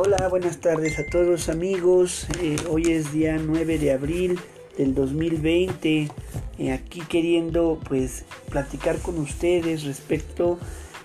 Hola, 0.00 0.28
buenas 0.28 0.58
tardes 0.58 1.00
a 1.00 1.06
todos 1.06 1.48
amigos. 1.48 2.28
Eh, 2.40 2.54
hoy 2.70 2.84
es 2.92 3.12
día 3.12 3.36
9 3.36 3.78
de 3.78 3.92
abril 3.92 4.38
del 4.76 4.94
2020. 4.94 6.08
Eh, 6.58 6.72
aquí 6.72 7.00
queriendo 7.00 7.80
pues 7.88 8.24
platicar 8.48 9.00
con 9.00 9.18
ustedes 9.18 9.82
respecto 9.82 10.60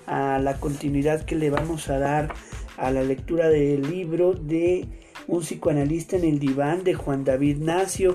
a 0.05 0.37
la 0.37 0.59
continuidad 0.59 1.25
que 1.25 1.35
le 1.35 1.49
vamos 1.49 1.89
a 1.89 1.97
dar 1.97 2.35
a 2.77 2.91
la 2.91 3.01
lectura 3.01 3.49
del 3.49 3.81
libro 3.89 4.35
de 4.35 4.85
un 5.25 5.41
psicoanalista 5.41 6.15
en 6.15 6.25
el 6.25 6.37
diván 6.37 6.83
de 6.83 6.93
Juan 6.93 7.23
David 7.23 7.57
Nacio, 7.57 8.13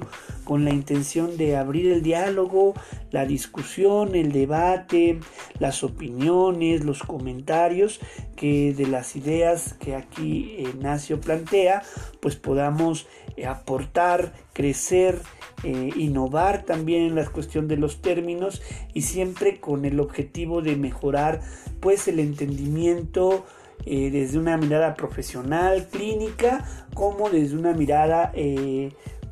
con 0.49 0.65
la 0.65 0.71
intención 0.71 1.37
de 1.37 1.59
abrir 1.59 1.93
el 1.93 2.03
diálogo, 2.03 2.73
la 3.11 3.27
discusión, 3.27 4.15
el 4.15 4.33
debate, 4.33 5.21
las 5.59 5.85
opiniones, 5.85 6.87
los 6.87 7.03
comentarios, 7.03 8.01
que 8.35 8.73
de 8.73 8.87
las 8.87 9.15
ideas 9.15 9.75
que 9.75 9.95
aquí 9.95 10.55
eh, 10.57 10.73
Nacio 10.81 11.21
plantea, 11.21 11.83
pues 12.21 12.37
podamos 12.37 13.07
eh, 13.37 13.45
aportar, 13.45 14.33
crecer, 14.55 15.21
eh, 15.65 15.91
innovar 15.95 16.63
también 16.63 17.03
en 17.03 17.15
la 17.15 17.27
cuestión 17.27 17.69
de 17.69 17.77
los 17.77 18.01
términos 18.01 18.63
y 18.95 19.03
siempre 19.03 19.61
con 19.61 19.85
el 19.85 20.01
objetivo 20.01 20.63
de 20.63 20.77
mejorar 20.77 21.43
pues 21.79 22.09
el 22.09 22.21
entendimiento, 22.21 23.45
desde 23.87 24.39
una 24.39 24.59
mirada 24.59 24.95
profesional, 24.95 25.87
clínica, 25.91 26.67
como 26.95 27.31
desde 27.31 27.57
una 27.57 27.73
mirada 27.73 28.33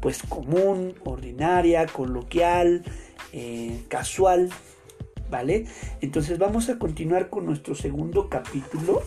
pues 0.07 0.23
común, 0.23 0.95
ordinaria, 1.03 1.85
coloquial, 1.87 2.85
eh, 3.33 3.83
casual, 3.89 4.51
¿vale? 5.29 5.67
Entonces 6.01 6.39
vamos 6.39 6.69
a 6.69 6.79
continuar 6.79 7.29
con 7.29 7.45
nuestro 7.45 7.75
segundo 7.75 8.29
capítulo. 8.29 9.03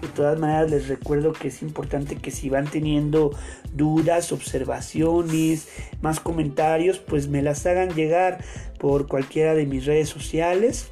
De 0.00 0.08
todas 0.08 0.38
maneras 0.38 0.70
les 0.70 0.88
recuerdo 0.88 1.34
que 1.34 1.48
es 1.48 1.60
importante 1.60 2.16
que 2.16 2.30
si 2.30 2.48
van 2.48 2.66
teniendo 2.66 3.36
dudas, 3.74 4.32
observaciones, 4.32 5.68
más 6.00 6.18
comentarios, 6.18 6.98
pues 6.98 7.28
me 7.28 7.42
las 7.42 7.66
hagan 7.66 7.90
llegar 7.90 8.42
por 8.78 9.08
cualquiera 9.08 9.54
de 9.54 9.66
mis 9.66 9.84
redes 9.84 10.08
sociales 10.08 10.88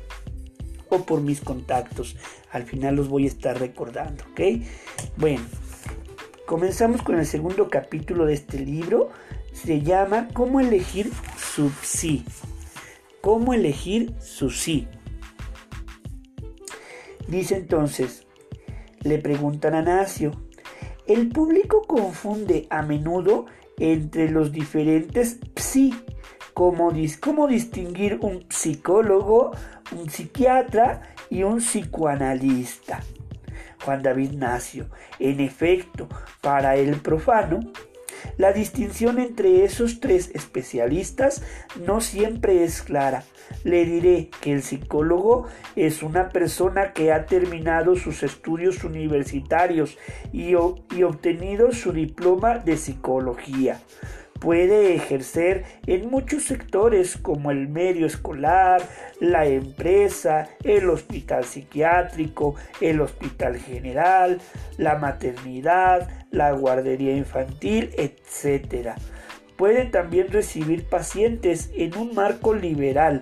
o 0.90 1.06
por 1.06 1.22
mis 1.22 1.40
contactos. 1.40 2.14
Al 2.52 2.64
final 2.64 2.96
los 2.96 3.08
voy 3.08 3.24
a 3.24 3.28
estar 3.28 3.58
recordando, 3.58 4.22
¿ok? 4.32 4.62
Bueno, 5.16 5.44
comenzamos 6.44 7.00
con 7.00 7.18
el 7.18 7.24
segundo 7.24 7.70
capítulo 7.70 8.26
de 8.26 8.34
este 8.34 8.58
libro. 8.58 9.08
Se 9.62 9.82
llama 9.82 10.28
¿Cómo 10.32 10.58
elegir 10.60 11.12
su 11.36 11.70
sí? 11.82 12.24
¿Cómo 13.20 13.52
elegir 13.52 14.14
su 14.18 14.48
sí? 14.48 14.88
Dice 17.28 17.56
entonces, 17.56 18.26
le 19.02 19.18
preguntan 19.18 19.74
a 19.74 19.82
Nacio, 19.82 20.32
el 21.06 21.28
público 21.28 21.82
confunde 21.82 22.66
a 22.70 22.80
menudo 22.80 23.44
entre 23.78 24.30
los 24.30 24.50
diferentes 24.50 25.38
psi, 25.54 25.94
cómo 26.54 27.46
distinguir 27.46 28.18
un 28.22 28.46
psicólogo, 28.48 29.50
un 29.92 30.08
psiquiatra 30.08 31.02
y 31.28 31.42
un 31.42 31.58
psicoanalista. 31.58 33.02
Juan 33.84 34.02
David 34.02 34.32
Nacio. 34.32 34.86
En 35.18 35.40
efecto, 35.40 36.08
para 36.40 36.76
el 36.76 36.96
profano, 36.96 37.60
la 38.36 38.52
distinción 38.52 39.18
entre 39.18 39.64
esos 39.64 40.00
tres 40.00 40.30
especialistas 40.34 41.42
no 41.86 42.00
siempre 42.00 42.64
es 42.64 42.82
clara. 42.82 43.24
Le 43.64 43.84
diré 43.84 44.30
que 44.40 44.52
el 44.52 44.62
psicólogo 44.62 45.46
es 45.76 46.02
una 46.02 46.28
persona 46.28 46.92
que 46.92 47.12
ha 47.12 47.26
terminado 47.26 47.96
sus 47.96 48.22
estudios 48.22 48.84
universitarios 48.84 49.98
y, 50.32 50.54
obtenido 50.54 51.72
su 51.72 51.92
diploma 51.92 52.58
de 52.58 52.76
psicología 52.76 53.80
puede 54.40 54.94
ejercer 54.94 55.64
en 55.86 56.10
muchos 56.10 56.44
sectores 56.44 57.16
como 57.16 57.50
el 57.50 57.68
medio 57.68 58.06
escolar, 58.06 58.82
la 59.20 59.46
empresa, 59.46 60.48
el 60.64 60.88
hospital 60.88 61.44
psiquiátrico, 61.44 62.56
el 62.80 63.02
hospital 63.02 63.58
general, 63.58 64.40
la 64.78 64.96
maternidad, 64.96 66.08
la 66.30 66.52
guardería 66.52 67.14
infantil, 67.14 67.90
etc. 67.96 68.94
Puede 69.56 69.84
también 69.84 70.28
recibir 70.28 70.84
pacientes 70.84 71.70
en 71.76 71.96
un 71.98 72.14
marco 72.14 72.54
liberal, 72.54 73.20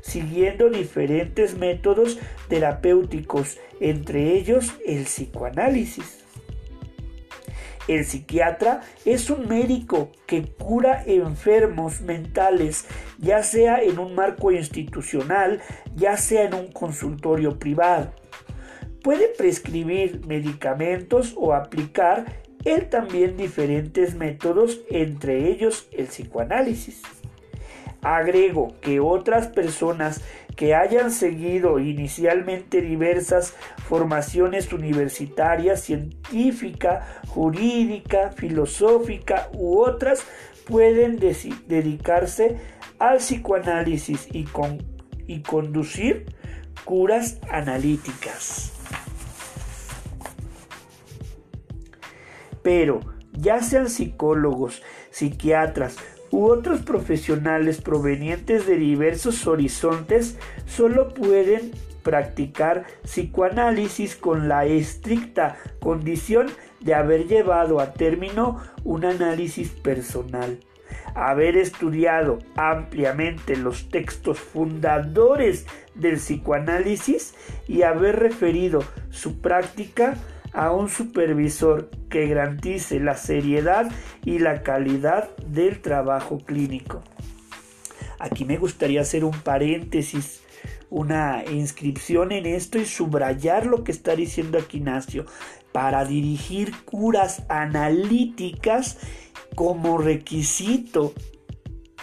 siguiendo 0.00 0.68
diferentes 0.70 1.56
métodos 1.56 2.18
terapéuticos, 2.48 3.58
entre 3.80 4.34
ellos 4.34 4.74
el 4.84 5.04
psicoanálisis. 5.04 6.27
El 7.88 8.04
psiquiatra 8.04 8.82
es 9.06 9.30
un 9.30 9.48
médico 9.48 10.12
que 10.26 10.42
cura 10.44 11.02
enfermos 11.06 12.02
mentales, 12.02 12.84
ya 13.18 13.42
sea 13.42 13.82
en 13.82 13.98
un 13.98 14.14
marco 14.14 14.52
institucional, 14.52 15.60
ya 15.96 16.18
sea 16.18 16.44
en 16.44 16.54
un 16.54 16.70
consultorio 16.70 17.58
privado. 17.58 18.12
Puede 19.02 19.28
prescribir 19.28 20.26
medicamentos 20.26 21.32
o 21.36 21.54
aplicar 21.54 22.26
él 22.64 22.90
también 22.90 23.36
diferentes 23.36 24.14
métodos, 24.14 24.80
entre 24.90 25.48
ellos 25.48 25.88
el 25.92 26.06
psicoanálisis. 26.06 27.00
Agrego 28.02 28.74
que 28.80 29.00
otras 29.00 29.48
personas 29.48 30.22
que 30.56 30.74
hayan 30.74 31.10
seguido 31.10 31.78
inicialmente 31.78 32.80
diversas 32.80 33.54
formaciones 33.88 34.72
universitarias, 34.72 35.80
científica, 35.80 37.22
jurídica, 37.28 38.32
filosófica 38.32 39.48
u 39.52 39.78
otras, 39.80 40.24
pueden 40.64 41.18
dedicarse 41.18 42.56
al 42.98 43.18
psicoanálisis 43.18 44.28
y, 44.32 44.46
y 45.26 45.42
conducir 45.42 46.26
curas 46.84 47.38
analíticas. 47.50 48.72
Pero 52.62 53.00
ya 53.32 53.62
sean 53.62 53.88
psicólogos, 53.88 54.82
psiquiatras, 55.10 55.96
u 56.30 56.46
otros 56.46 56.80
profesionales 56.80 57.80
provenientes 57.80 58.66
de 58.66 58.76
diversos 58.76 59.46
horizontes 59.46 60.36
solo 60.66 61.14
pueden 61.14 61.72
practicar 62.02 62.86
psicoanálisis 63.02 64.16
con 64.16 64.48
la 64.48 64.64
estricta 64.64 65.56
condición 65.80 66.46
de 66.80 66.94
haber 66.94 67.26
llevado 67.26 67.80
a 67.80 67.92
término 67.92 68.62
un 68.84 69.04
análisis 69.04 69.70
personal, 69.70 70.58
haber 71.14 71.56
estudiado 71.56 72.38
ampliamente 72.56 73.56
los 73.56 73.88
textos 73.88 74.38
fundadores 74.38 75.66
del 75.94 76.16
psicoanálisis 76.16 77.34
y 77.66 77.82
haber 77.82 78.18
referido 78.18 78.84
su 79.10 79.40
práctica 79.40 80.16
a 80.52 80.72
un 80.72 80.88
supervisor 80.88 81.90
que 82.08 82.26
garantice 82.26 83.00
la 83.00 83.16
seriedad 83.16 83.90
y 84.24 84.38
la 84.38 84.62
calidad 84.62 85.34
del 85.46 85.80
trabajo 85.80 86.38
clínico. 86.38 87.02
Aquí 88.18 88.44
me 88.44 88.56
gustaría 88.56 89.02
hacer 89.02 89.24
un 89.24 89.38
paréntesis, 89.40 90.42
una 90.90 91.44
inscripción 91.50 92.32
en 92.32 92.46
esto 92.46 92.78
y 92.78 92.86
subrayar 92.86 93.66
lo 93.66 93.84
que 93.84 93.92
está 93.92 94.16
diciendo 94.16 94.58
aquí 94.58 94.78
Ignacio. 94.78 95.26
Para 95.72 96.04
dirigir 96.04 96.72
curas 96.84 97.44
analíticas 97.48 98.98
como 99.54 99.98
requisito 99.98 101.12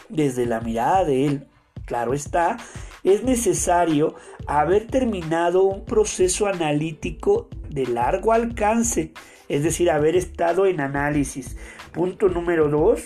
desde 0.07 0.45
la 0.45 0.61
mirada 0.61 1.03
de 1.03 1.25
él, 1.25 1.47
claro 1.85 2.13
está, 2.13 2.57
es 3.05 3.23
necesario 3.23 4.15
haber 4.47 4.87
terminado 4.87 5.63
un 5.63 5.85
proceso 5.85 6.47
analítico 6.47 7.47
de 7.69 7.85
largo 7.85 8.33
alcance, 8.33 9.13
es 9.47 9.63
decir, 9.63 9.91
haber 9.91 10.15
estado 10.15 10.65
en 10.65 10.81
análisis. 10.81 11.55
Punto 11.93 12.29
número 12.29 12.67
dos 12.67 13.03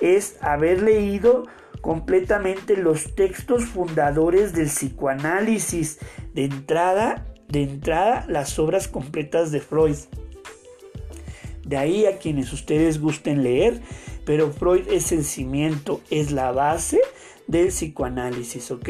es 0.00 0.36
haber 0.40 0.82
leído 0.82 1.44
completamente 1.82 2.76
los 2.76 3.14
textos 3.14 3.66
fundadores 3.66 4.54
del 4.54 4.68
psicoanálisis. 4.68 5.98
De 6.34 6.44
entrada, 6.44 7.26
de 7.48 7.62
entrada, 7.62 8.24
las 8.26 8.58
obras 8.58 8.88
completas 8.88 9.52
de 9.52 9.60
Freud. 9.60 9.96
De 11.62 11.76
ahí 11.76 12.06
a 12.06 12.18
quienes 12.18 12.52
ustedes 12.52 13.00
gusten 13.00 13.42
leer, 13.42 13.80
pero 14.24 14.50
Freud 14.50 14.88
es 14.88 15.12
el 15.12 15.24
cimiento, 15.24 16.00
es 16.10 16.30
la 16.30 16.52
base 16.52 17.00
del 17.46 17.68
psicoanálisis, 17.68 18.70
¿ok? 18.70 18.88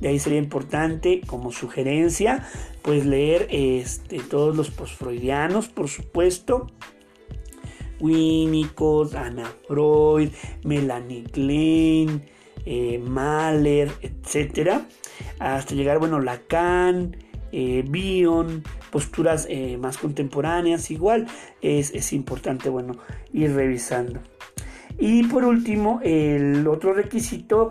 De 0.00 0.08
ahí 0.08 0.18
sería 0.18 0.38
importante 0.38 1.20
como 1.26 1.52
sugerencia, 1.52 2.46
pues 2.82 3.04
leer 3.06 3.48
este, 3.50 4.20
todos 4.20 4.56
los 4.56 4.70
postfreudianos, 4.70 5.68
por 5.68 5.88
supuesto. 5.88 6.68
Winnicott, 8.00 9.14
Anna 9.14 9.50
Freud, 9.66 10.30
Melanie 10.64 11.24
Klein, 11.24 12.22
eh, 12.64 12.98
Mahler, 12.98 13.90
etc. 14.02 14.82
Hasta 15.38 15.74
llegar, 15.74 15.98
bueno, 15.98 16.20
Lacan, 16.20 17.16
eh, 17.52 17.84
Bion, 17.88 18.62
posturas 18.90 19.46
eh, 19.48 19.78
más 19.78 19.98
contemporáneas, 19.98 20.90
igual 20.90 21.26
es, 21.62 21.94
es 21.94 22.12
importante, 22.12 22.68
bueno, 22.68 22.98
ir 23.32 23.54
revisando. 23.54 24.20
Y 24.98 25.24
por 25.24 25.44
último, 25.44 26.00
el 26.02 26.66
otro 26.66 26.94
requisito 26.94 27.70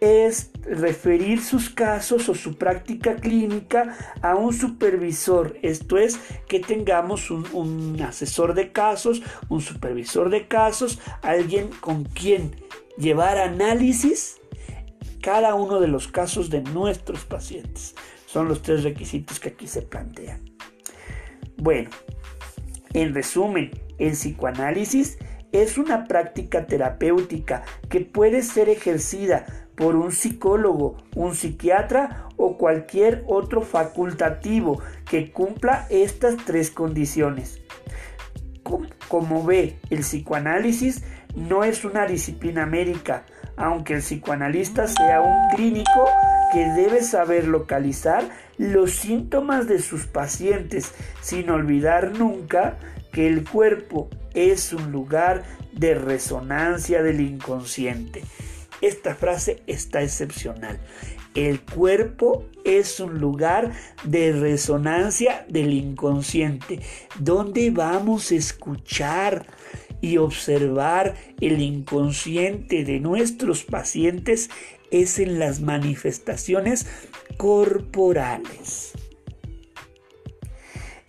es 0.00 0.50
referir 0.62 1.40
sus 1.40 1.70
casos 1.70 2.28
o 2.28 2.34
su 2.34 2.56
práctica 2.56 3.16
clínica 3.16 3.96
a 4.20 4.34
un 4.34 4.52
supervisor. 4.52 5.56
Esto 5.62 5.96
es 5.98 6.18
que 6.48 6.60
tengamos 6.60 7.30
un, 7.30 8.00
asesor 8.02 8.54
de 8.54 8.72
casos, 8.72 9.22
un 9.48 9.60
supervisor 9.60 10.30
de 10.30 10.48
casos, 10.48 10.98
alguien 11.22 11.68
con 11.80 12.04
quien 12.04 12.56
llevar 12.98 13.38
análisis 13.38 14.38
cada 15.22 15.54
uno 15.54 15.80
de 15.80 15.88
los 15.88 16.08
casos 16.08 16.50
de 16.50 16.62
nuestros 16.62 17.24
pacientes. 17.24 17.94
Son 18.26 18.48
los 18.48 18.62
tres 18.62 18.82
requisitos 18.84 19.40
que 19.40 19.50
aquí 19.50 19.66
se 19.66 19.82
plantean. 19.82 20.40
Bueno, 21.56 21.90
en 22.92 23.14
resumen, 23.14 23.70
el 23.98 24.12
psicoanálisis 24.12 25.18
es 25.62 25.78
una 25.78 26.04
práctica 26.04 26.66
terapéutica 26.66 27.62
que 27.88 28.00
puede 28.00 28.42
ser 28.42 28.68
ejercida 28.68 29.46
por 29.74 29.94
un 29.96 30.12
psicólogo, 30.12 30.96
un 31.14 31.34
psiquiatra 31.34 32.28
o 32.36 32.56
cualquier 32.56 33.24
otro 33.26 33.62
facultativo 33.62 34.80
que 35.08 35.32
cumpla 35.32 35.86
estas 35.90 36.36
tres 36.44 36.70
condiciones. 36.70 37.60
Como 39.08 39.44
ve, 39.44 39.78
el 39.90 40.00
psicoanálisis 40.00 41.04
no 41.36 41.62
es 41.62 41.84
una 41.84 42.06
disciplina 42.06 42.66
médica, 42.66 43.24
aunque 43.56 43.94
el 43.94 44.00
psicoanalista 44.00 44.88
sea 44.88 45.20
un 45.20 45.48
clínico 45.54 46.08
que 46.52 46.64
debe 46.72 47.02
saber 47.02 47.46
localizar 47.46 48.24
los 48.58 48.92
síntomas 48.92 49.68
de 49.68 49.78
sus 49.78 50.06
pacientes 50.06 50.92
sin 51.20 51.50
olvidar 51.50 52.18
nunca 52.18 52.76
que 53.12 53.28
el 53.28 53.48
cuerpo 53.48 54.08
es 54.36 54.72
un 54.72 54.92
lugar 54.92 55.42
de 55.72 55.94
resonancia 55.94 57.02
del 57.02 57.20
inconsciente. 57.20 58.22
Esta 58.80 59.14
frase 59.14 59.62
está 59.66 60.02
excepcional. 60.02 60.78
El 61.34 61.60
cuerpo 61.60 62.44
es 62.64 63.00
un 63.00 63.18
lugar 63.18 63.72
de 64.04 64.32
resonancia 64.32 65.44
del 65.48 65.72
inconsciente, 65.72 66.80
donde 67.18 67.70
vamos 67.70 68.30
a 68.30 68.36
escuchar 68.36 69.46
y 70.00 70.18
observar 70.18 71.14
el 71.40 71.60
inconsciente 71.60 72.84
de 72.84 73.00
nuestros 73.00 73.64
pacientes 73.64 74.50
es 74.90 75.18
en 75.18 75.38
las 75.38 75.60
manifestaciones 75.60 76.86
corporales. 77.36 78.92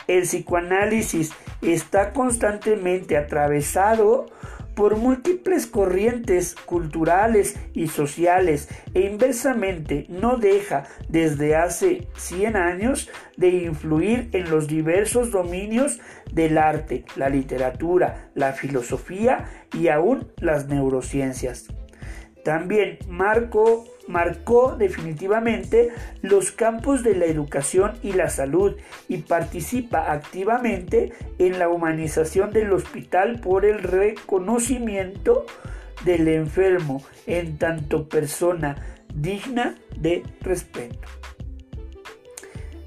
El 0.07 0.23
psicoanálisis 0.23 1.31
está 1.61 2.13
constantemente 2.13 3.17
atravesado 3.17 4.27
por 4.77 4.95
múltiples 4.95 5.65
corrientes 5.65 6.53
culturales 6.53 7.55
y 7.73 7.87
sociales 7.87 8.69
e 8.93 9.01
inversamente 9.01 10.05
no 10.07 10.37
deja 10.37 10.83
desde 11.09 11.55
hace 11.55 12.07
100 12.15 12.55
años 12.55 13.09
de 13.37 13.49
influir 13.49 14.29
en 14.33 14.51
los 14.51 14.67
diversos 14.67 15.31
dominios 15.31 15.99
del 16.31 16.59
arte, 16.59 17.05
la 17.15 17.29
literatura, 17.29 18.29
la 18.35 18.53
filosofía 18.53 19.45
y 19.73 19.87
aún 19.87 20.31
las 20.37 20.67
neurociencias. 20.67 21.65
También 22.43 22.99
marcó, 23.09 23.83
marcó 24.07 24.75
definitivamente 24.75 25.89
los 26.21 26.51
campos 26.51 27.03
de 27.03 27.15
la 27.15 27.25
educación 27.25 27.93
y 28.01 28.13
la 28.13 28.29
salud 28.29 28.75
y 29.07 29.17
participa 29.17 30.11
activamente 30.11 31.13
en 31.37 31.59
la 31.59 31.69
humanización 31.69 32.51
del 32.51 32.71
hospital 32.73 33.39
por 33.41 33.65
el 33.65 33.83
reconocimiento 33.83 35.45
del 36.05 36.27
enfermo 36.27 37.03
en 37.25 37.57
tanto 37.57 38.07
persona 38.07 38.75
digna 39.13 39.75
de 39.97 40.23
respeto. 40.41 41.07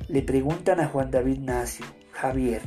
Le 0.08 0.22
preguntan 0.22 0.80
a 0.80 0.88
Juan 0.88 1.10
David 1.10 1.38
Nacio, 1.38 1.86
Javier, 2.12 2.62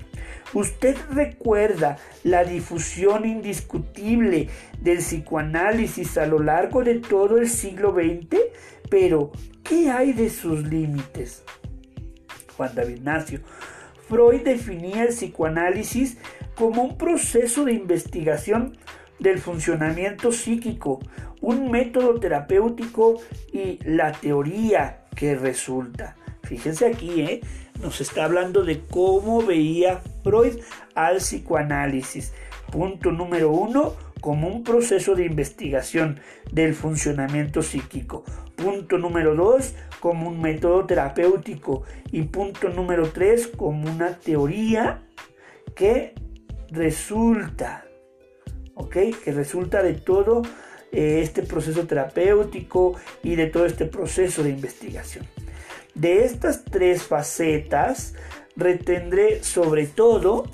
Usted 0.54 0.96
recuerda 1.12 1.98
la 2.24 2.44
difusión 2.44 3.26
indiscutible 3.26 4.50
del 4.80 5.00
psicoanálisis 5.00 6.18
a 6.18 6.28
lo 6.28 6.40
largo 6.40 6.84
de 6.84 7.00
todo 7.00 7.38
el 7.38 7.50
siglo 7.50 7.94
XX, 7.94 8.38
pero 8.90 9.32
¿qué 9.64 9.90
hay 9.90 10.14
de 10.14 10.30
sus 10.30 10.64
límites? 10.68 11.44
Juan 12.56 12.76
David 12.76 12.98
Ignacio. 12.98 13.40
Freud 14.08 14.42
definía 14.42 15.04
el 15.04 15.10
psicoanálisis 15.10 16.18
como 16.56 16.84
un 16.84 16.98
proceso 16.98 17.66
de 17.66 17.74
investigación 17.74 18.78
del 19.18 19.40
funcionamiento 19.40 20.32
psíquico, 20.32 21.00
un 21.42 21.72
método 21.72 22.20
terapéutico 22.20 23.20
y 23.52 23.80
la 23.86 24.12
teoría 24.12 25.06
que 25.16 25.36
resulta. 25.36 26.16
Fíjense 26.44 26.86
aquí, 26.86 27.22
¿eh? 27.22 27.42
Nos 27.82 28.02
está 28.02 28.26
hablando 28.26 28.64
de 28.64 28.82
cómo 28.82 29.42
veía 29.42 30.02
Freud 30.24 30.60
al 30.96 31.18
psicoanálisis. 31.18 32.34
Punto 32.72 33.12
número 33.12 33.52
uno, 33.52 33.94
como 34.22 34.48
un 34.48 34.64
proceso 34.64 35.16
de 35.16 35.26
investigación 35.26 36.20
del 36.52 36.74
funcionamiento 36.74 37.62
psíquico. 37.62 38.24
Punto 38.56 38.98
número 38.98 39.36
dos, 39.36 39.74
como 40.00 40.30
un 40.30 40.42
método 40.42 40.86
terapéutico. 40.86 41.84
Y 42.12 42.24
punto 42.24 42.70
número 42.70 43.10
tres, 43.10 43.48
como 43.48 43.92
una 43.92 44.18
teoría 44.18 45.02
que 45.76 46.14
resulta, 46.70 47.86
¿ok? 48.76 48.98
Que 49.24 49.32
resulta 49.32 49.84
de 49.84 49.94
todo 49.94 50.42
eh, 50.92 51.22
este 51.22 51.44
proceso 51.44 51.86
terapéutico 51.86 52.96
y 53.24 53.36
de 53.36 53.48
todo 53.48 53.66
este 53.66 53.86
proceso 53.86 54.44
de 54.44 54.52
investigación. 54.52 55.26
De 55.96 56.26
estas 56.26 56.66
tres 56.66 57.04
facetas 57.04 58.16
retendré 58.56 59.44
sobre 59.44 59.86
todo 59.86 60.46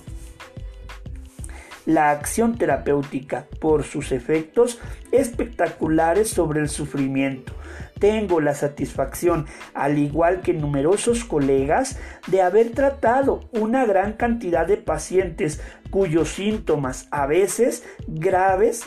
la 1.86 2.12
acción 2.12 2.58
terapéutica 2.58 3.48
por 3.60 3.84
sus 3.84 4.12
efectos 4.12 4.80
espectaculares 5.12 6.30
sobre 6.30 6.60
el 6.60 6.70
sufrimiento. 6.70 7.54
Tengo 8.00 8.42
la 8.42 8.54
satisfacción, 8.54 9.46
al 9.74 9.98
igual 9.98 10.42
que 10.42 10.54
numerosos 10.54 11.24
colegas, 11.24 11.98
de 12.28 12.42
haber 12.42 12.72
tratado 12.72 13.42
una 13.52 13.86
gran 13.86 14.14
cantidad 14.14 14.68
de 14.68 14.78
pacientes 14.78 15.62
cuyos 15.90 16.30
síntomas, 16.30 17.08
a 17.12 17.26
veces 17.26 17.84
graves, 18.08 18.84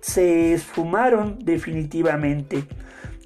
se 0.00 0.52
esfumaron 0.52 1.38
definitivamente. 1.40 2.64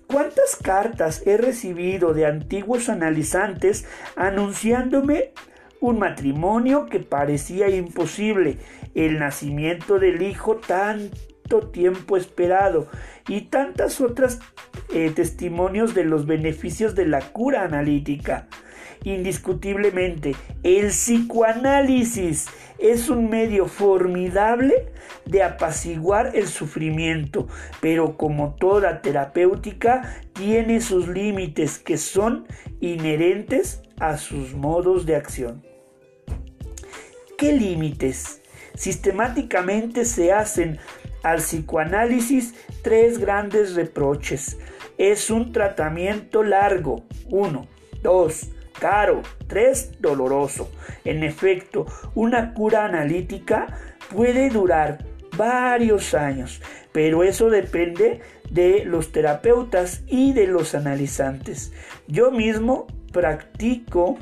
¿Cuántas 0.06 0.56
cartas 0.56 1.22
he 1.26 1.36
recibido 1.36 2.12
de 2.12 2.26
antiguos 2.26 2.88
analizantes 2.88 3.86
anunciándome 4.16 5.32
un 5.80 5.98
matrimonio 5.98 6.86
que 6.86 7.00
parecía 7.00 7.68
imposible, 7.68 8.58
el 8.94 9.18
nacimiento 9.18 9.98
del 9.98 10.22
hijo 10.22 10.56
tanto 10.56 11.68
tiempo 11.72 12.16
esperado 12.16 12.88
y 13.28 13.42
tantas 13.42 14.00
otras 14.00 14.40
eh, 14.92 15.10
testimonios 15.14 15.94
de 15.94 16.04
los 16.04 16.26
beneficios 16.26 16.94
de 16.94 17.06
la 17.06 17.20
cura 17.20 17.64
analítica? 17.64 18.46
Indiscutiblemente, 19.04 20.34
el 20.62 20.88
psicoanálisis 20.88 22.46
es 22.84 23.08
un 23.08 23.30
medio 23.30 23.66
formidable 23.66 24.92
de 25.24 25.42
apaciguar 25.42 26.32
el 26.36 26.48
sufrimiento, 26.48 27.48
pero 27.80 28.18
como 28.18 28.56
toda 28.56 29.00
terapéutica 29.00 30.20
tiene 30.34 30.82
sus 30.82 31.08
límites 31.08 31.78
que 31.78 31.96
son 31.96 32.46
inherentes 32.80 33.80
a 33.98 34.18
sus 34.18 34.52
modos 34.52 35.06
de 35.06 35.16
acción. 35.16 35.64
¿Qué 37.38 37.52
límites? 37.54 38.42
Sistemáticamente 38.74 40.04
se 40.04 40.32
hacen 40.32 40.78
al 41.22 41.38
psicoanálisis 41.38 42.54
tres 42.82 43.18
grandes 43.18 43.76
reproches. 43.76 44.58
Es 44.98 45.30
un 45.30 45.52
tratamiento 45.52 46.42
largo. 46.42 47.04
Uno. 47.30 47.66
Dos 48.02 48.53
caro, 48.78 49.22
tres, 49.46 49.92
doloroso. 50.00 50.70
En 51.04 51.22
efecto, 51.22 51.86
una 52.14 52.54
cura 52.54 52.84
analítica 52.84 53.66
puede 54.14 54.50
durar 54.50 55.04
varios 55.36 56.14
años, 56.14 56.60
pero 56.92 57.24
eso 57.24 57.50
depende 57.50 58.20
de 58.50 58.84
los 58.84 59.12
terapeutas 59.12 60.02
y 60.06 60.32
de 60.32 60.46
los 60.46 60.74
analizantes. 60.74 61.72
Yo 62.06 62.30
mismo 62.30 62.86
practico 63.12 64.18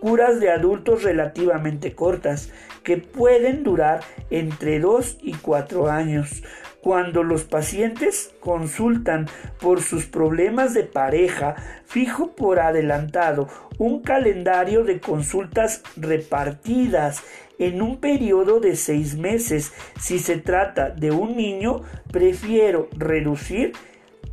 curas 0.00 0.40
de 0.40 0.50
adultos 0.50 1.02
relativamente 1.02 1.94
cortas 1.94 2.50
que 2.82 2.98
pueden 2.98 3.64
durar 3.64 4.00
entre 4.30 4.78
2 4.78 5.18
y 5.22 5.32
4 5.32 5.90
años 5.90 6.42
Cuando 6.86 7.24
los 7.24 7.42
pacientes 7.42 8.32
consultan 8.38 9.26
por 9.58 9.82
sus 9.82 10.06
problemas 10.06 10.72
de 10.72 10.84
pareja, 10.84 11.56
fijo 11.84 12.36
por 12.36 12.60
adelantado 12.60 13.48
un 13.76 14.02
calendario 14.02 14.84
de 14.84 15.00
consultas 15.00 15.82
repartidas 15.96 17.24
en 17.58 17.82
un 17.82 17.98
periodo 17.98 18.60
de 18.60 18.76
seis 18.76 19.16
meses. 19.16 19.72
Si 19.98 20.20
se 20.20 20.36
trata 20.36 20.90
de 20.90 21.10
un 21.10 21.36
niño, 21.36 21.82
prefiero 22.12 22.88
reducir 22.96 23.72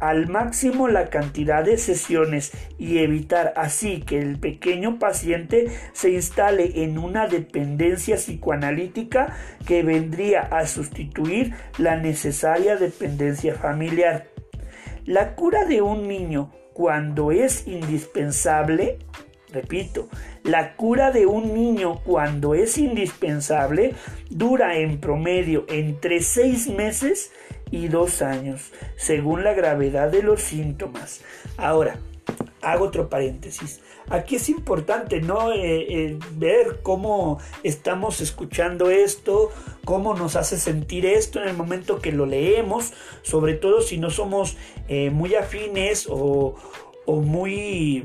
al 0.09 0.27
máximo 0.27 0.89
la 0.89 1.09
cantidad 1.09 1.63
de 1.63 1.77
sesiones 1.77 2.51
y 2.77 2.99
evitar 2.99 3.53
así 3.55 4.01
que 4.01 4.19
el 4.19 4.37
pequeño 4.37 4.99
paciente 4.99 5.67
se 5.93 6.11
instale 6.11 6.83
en 6.83 6.97
una 6.97 7.27
dependencia 7.27 8.17
psicoanalítica 8.17 9.33
que 9.65 9.81
vendría 9.81 10.41
a 10.41 10.67
sustituir 10.67 11.53
la 11.77 11.95
necesaria 11.95 12.75
dependencia 12.75 13.55
familiar. 13.55 14.27
La 15.05 15.35
cura 15.35 15.65
de 15.65 15.81
un 15.81 16.07
niño 16.07 16.51
cuando 16.73 17.31
es 17.31 17.65
indispensable, 17.67 18.99
repito, 19.53 20.09
la 20.43 20.75
cura 20.75 21.11
de 21.11 21.25
un 21.25 21.53
niño 21.53 22.01
cuando 22.03 22.55
es 22.55 22.77
indispensable 22.77 23.93
dura 24.29 24.77
en 24.77 24.99
promedio 24.99 25.65
entre 25.69 26.21
seis 26.21 26.67
meses 26.67 27.31
y 27.73 27.87
dos 27.87 28.21
años, 28.21 28.71
según 28.97 29.43
la 29.43 29.53
gravedad 29.53 30.11
de 30.11 30.21
los 30.21 30.43
síntomas. 30.43 31.21
Ahora, 31.57 31.97
hago 32.61 32.85
otro 32.85 33.09
paréntesis. 33.09 33.81
Aquí 34.09 34.35
es 34.35 34.47
importante 34.47 35.21
¿no? 35.21 35.51
Eh, 35.51 35.87
eh, 35.89 36.19
ver 36.33 36.81
cómo 36.83 37.39
estamos 37.63 38.21
escuchando 38.21 38.91
esto, 38.91 39.51
cómo 39.85 40.13
nos 40.13 40.35
hace 40.35 40.59
sentir 40.59 41.07
esto 41.07 41.41
en 41.41 41.49
el 41.49 41.57
momento 41.57 41.99
que 41.99 42.11
lo 42.11 42.27
leemos, 42.27 42.93
sobre 43.23 43.55
todo 43.55 43.81
si 43.81 43.97
no 43.97 44.11
somos 44.11 44.55
eh, 44.87 45.09
muy 45.09 45.33
afines 45.33 46.05
o, 46.07 46.55
o 47.07 47.21
muy 47.21 48.03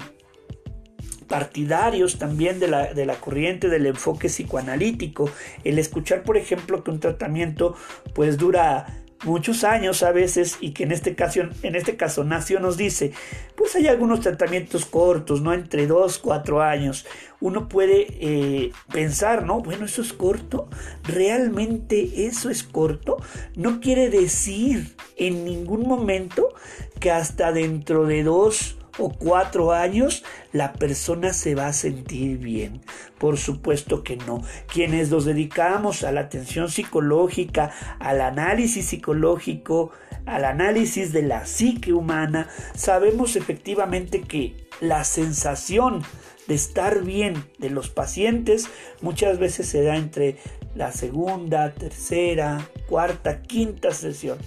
partidarios 1.26 2.18
también 2.18 2.58
de 2.58 2.68
la, 2.68 2.94
de 2.94 3.04
la, 3.04 3.16
corriente 3.16 3.68
del 3.68 3.84
enfoque 3.84 4.28
psicoanalítico. 4.28 5.30
El 5.62 5.78
escuchar, 5.78 6.22
por 6.22 6.38
ejemplo, 6.38 6.82
que 6.82 6.90
un 6.90 7.00
tratamiento 7.00 7.76
pues 8.14 8.38
dura 8.38 9.04
muchos 9.24 9.64
años 9.64 10.02
a 10.02 10.12
veces 10.12 10.58
y 10.60 10.70
que 10.70 10.84
en 10.84 10.92
este 10.92 11.14
caso, 11.14 11.40
en 11.62 11.74
este 11.74 11.96
caso 11.96 12.24
Nacio 12.24 12.60
nos 12.60 12.76
dice, 12.76 13.12
pues 13.56 13.74
hay 13.74 13.88
algunos 13.88 14.20
tratamientos 14.20 14.86
cortos, 14.86 15.42
¿no? 15.42 15.52
Entre 15.52 15.86
dos, 15.86 16.18
cuatro 16.18 16.62
años. 16.62 17.06
Uno 17.40 17.68
puede 17.68 18.06
eh, 18.20 18.72
pensar, 18.92 19.44
¿no? 19.44 19.60
Bueno, 19.60 19.86
eso 19.86 20.02
es 20.02 20.12
corto. 20.12 20.68
¿Realmente 21.04 22.26
eso 22.26 22.50
es 22.50 22.62
corto? 22.62 23.18
No 23.54 23.80
quiere 23.80 24.10
decir 24.10 24.96
en 25.16 25.44
ningún 25.44 25.82
momento 25.82 26.54
que 27.00 27.10
hasta 27.10 27.52
dentro 27.52 28.06
de 28.06 28.22
dos 28.22 28.77
o 28.98 29.10
cuatro 29.10 29.72
años 29.72 30.24
la 30.52 30.72
persona 30.72 31.32
se 31.32 31.54
va 31.54 31.68
a 31.68 31.72
sentir 31.72 32.38
bien. 32.38 32.80
Por 33.18 33.38
supuesto 33.38 34.02
que 34.02 34.16
no. 34.16 34.42
Quienes 34.72 35.10
nos 35.10 35.24
dedicamos 35.24 36.04
a 36.04 36.12
la 36.12 36.20
atención 36.20 36.70
psicológica, 36.70 37.72
al 37.98 38.20
análisis 38.20 38.86
psicológico, 38.86 39.92
al 40.26 40.44
análisis 40.44 41.12
de 41.12 41.22
la 41.22 41.46
psique 41.46 41.92
humana, 41.92 42.48
sabemos 42.74 43.36
efectivamente 43.36 44.22
que 44.22 44.68
la 44.80 45.04
sensación 45.04 46.02
de 46.46 46.54
estar 46.54 47.02
bien 47.04 47.44
de 47.58 47.70
los 47.70 47.90
pacientes 47.90 48.68
muchas 49.02 49.38
veces 49.38 49.68
se 49.68 49.82
da 49.82 49.96
entre 49.96 50.38
la 50.74 50.92
segunda, 50.92 51.72
tercera, 51.74 52.68
cuarta, 52.88 53.42
quinta 53.42 53.92
sesión. 53.92 54.38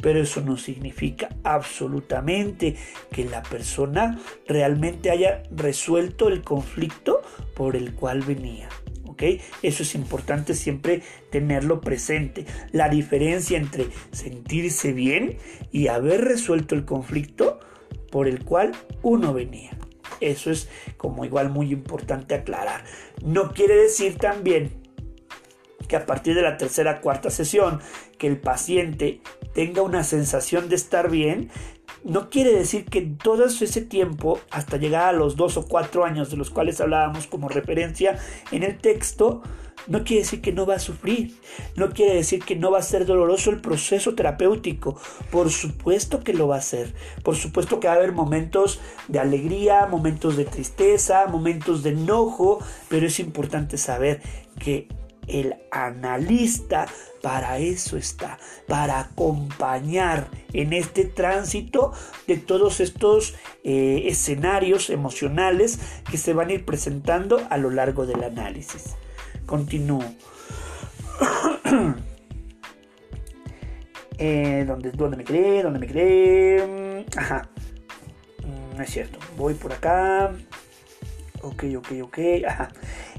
Pero 0.00 0.22
eso 0.22 0.40
no 0.40 0.56
significa 0.56 1.28
absolutamente 1.42 2.76
que 3.12 3.24
la 3.24 3.42
persona 3.42 4.18
realmente 4.46 5.10
haya 5.10 5.42
resuelto 5.50 6.28
el 6.28 6.42
conflicto 6.42 7.22
por 7.54 7.76
el 7.76 7.94
cual 7.94 8.22
venía. 8.22 8.68
¿ok? 9.06 9.22
Eso 9.62 9.82
es 9.82 9.94
importante 9.94 10.54
siempre 10.54 11.02
tenerlo 11.30 11.80
presente. 11.80 12.46
La 12.72 12.88
diferencia 12.88 13.58
entre 13.58 13.86
sentirse 14.12 14.92
bien 14.92 15.38
y 15.72 15.88
haber 15.88 16.24
resuelto 16.24 16.74
el 16.74 16.84
conflicto 16.84 17.58
por 18.10 18.28
el 18.28 18.44
cual 18.44 18.72
uno 19.02 19.34
venía. 19.34 19.76
Eso 20.20 20.50
es 20.50 20.68
como 20.96 21.24
igual 21.24 21.50
muy 21.50 21.72
importante 21.72 22.34
aclarar. 22.34 22.84
No 23.22 23.52
quiere 23.52 23.76
decir 23.76 24.16
también 24.16 24.87
que 25.88 25.96
a 25.96 26.06
partir 26.06 26.34
de 26.34 26.42
la 26.42 26.56
tercera 26.56 27.00
cuarta 27.00 27.30
sesión 27.30 27.80
que 28.18 28.26
el 28.26 28.38
paciente 28.38 29.20
tenga 29.54 29.82
una 29.82 30.04
sensación 30.04 30.68
de 30.68 30.76
estar 30.76 31.10
bien, 31.10 31.50
no 32.04 32.30
quiere 32.30 32.52
decir 32.52 32.84
que 32.84 33.02
todo 33.02 33.46
ese 33.46 33.82
tiempo, 33.82 34.40
hasta 34.50 34.76
llegar 34.76 35.08
a 35.08 35.12
los 35.12 35.36
dos 35.36 35.56
o 35.56 35.66
cuatro 35.66 36.04
años 36.04 36.30
de 36.30 36.36
los 36.36 36.50
cuales 36.50 36.80
hablábamos 36.80 37.26
como 37.26 37.48
referencia 37.48 38.18
en 38.52 38.62
el 38.62 38.78
texto, 38.78 39.42
no 39.86 40.04
quiere 40.04 40.22
decir 40.22 40.42
que 40.42 40.52
no 40.52 40.66
va 40.66 40.74
a 40.74 40.78
sufrir, 40.80 41.34
no 41.76 41.90
quiere 41.90 42.14
decir 42.14 42.44
que 42.44 42.56
no 42.56 42.70
va 42.70 42.78
a 42.78 42.82
ser 42.82 43.06
doloroso 43.06 43.50
el 43.50 43.60
proceso 43.60 44.14
terapéutico. 44.14 45.00
Por 45.30 45.50
supuesto 45.50 46.20
que 46.20 46.34
lo 46.34 46.48
va 46.48 46.56
a 46.56 46.62
ser. 46.62 46.94
Por 47.22 47.36
supuesto 47.36 47.80
que 47.80 47.88
va 47.88 47.94
a 47.94 47.96
haber 47.96 48.12
momentos 48.12 48.80
de 49.08 49.18
alegría, 49.18 49.86
momentos 49.86 50.36
de 50.36 50.44
tristeza, 50.44 51.26
momentos 51.26 51.82
de 51.82 51.90
enojo, 51.90 52.58
pero 52.88 53.06
es 53.06 53.18
importante 53.18 53.78
saber 53.78 54.20
que 54.58 54.88
el 55.28 55.54
analista 55.70 56.86
para 57.22 57.58
eso 57.58 57.96
está, 57.96 58.38
para 58.66 59.00
acompañar 59.00 60.28
en 60.52 60.72
este 60.72 61.04
tránsito 61.04 61.92
de 62.26 62.36
todos 62.36 62.80
estos 62.80 63.34
eh, 63.64 64.04
escenarios 64.06 64.90
emocionales 64.90 65.78
que 66.10 66.16
se 66.16 66.32
van 66.32 66.48
a 66.48 66.54
ir 66.54 66.64
presentando 66.64 67.46
a 67.50 67.56
lo 67.58 67.70
largo 67.70 68.06
del 68.06 68.22
análisis. 68.24 68.94
Continúo. 69.46 70.04
eh, 74.18 74.64
¿dónde, 74.66 75.16
me 75.16 75.24
quedé? 75.24 75.62
¿Dónde 75.62 75.78
me 75.78 75.86
quedé? 75.86 77.04
Ajá. 77.16 77.48
Mm, 78.44 78.76
no 78.76 78.82
es 78.82 78.90
cierto. 78.90 79.18
Voy 79.36 79.54
por 79.54 79.72
acá. 79.72 80.32
Ok, 81.42 81.64
ok, 81.76 81.92
ok. 82.02 82.18
Ajá. 82.46 82.68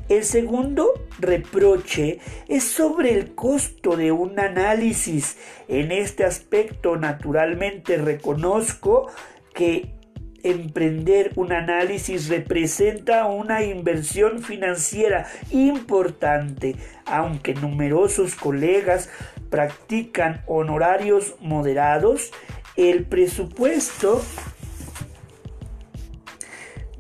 El 0.10 0.24
segundo 0.24 0.92
reproche 1.20 2.18
es 2.48 2.63
sobre 2.63 3.13
el 3.13 3.36
costo 3.36 3.96
de 3.96 4.12
un 4.12 4.39
análisis. 4.39 5.38
En 5.68 5.92
este 5.92 6.25
aspecto, 6.25 6.98
naturalmente, 6.98 7.98
reconozco 7.98 9.12
que 9.54 9.94
emprender 10.42 11.32
un 11.36 11.51
análisis 11.51 12.28
representa 12.28 13.25
una 13.28 13.63
inversión 13.63 14.42
financiera 14.42 15.28
importante, 15.51 16.75
aunque 17.06 17.54
numerosos 17.54 18.34
colegas 18.34 19.10
practican 19.51 20.42
honorarios 20.48 21.36
moderados, 21.39 22.32
el 22.78 23.04
presupuesto 23.04 24.24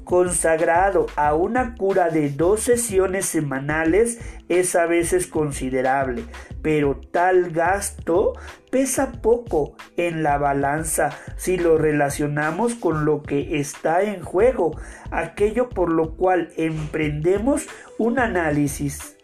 consagrado 0.09 1.05
a 1.15 1.35
una 1.35 1.75
cura 1.75 2.09
de 2.09 2.31
dos 2.31 2.61
sesiones 2.61 3.27
semanales 3.27 4.17
es 4.49 4.75
a 4.75 4.87
veces 4.87 5.27
considerable, 5.27 6.23
pero 6.63 6.99
tal 7.11 7.51
gasto 7.51 8.33
pesa 8.71 9.11
poco 9.21 9.75
en 9.97 10.23
la 10.23 10.39
balanza 10.39 11.11
si 11.37 11.57
lo 11.57 11.77
relacionamos 11.77 12.73
con 12.73 13.05
lo 13.05 13.21
que 13.21 13.59
está 13.59 14.01
en 14.01 14.23
juego, 14.23 14.75
aquello 15.11 15.69
por 15.69 15.91
lo 15.91 16.15
cual 16.15 16.49
emprendemos 16.57 17.67
un 17.99 18.17
análisis. 18.17 19.15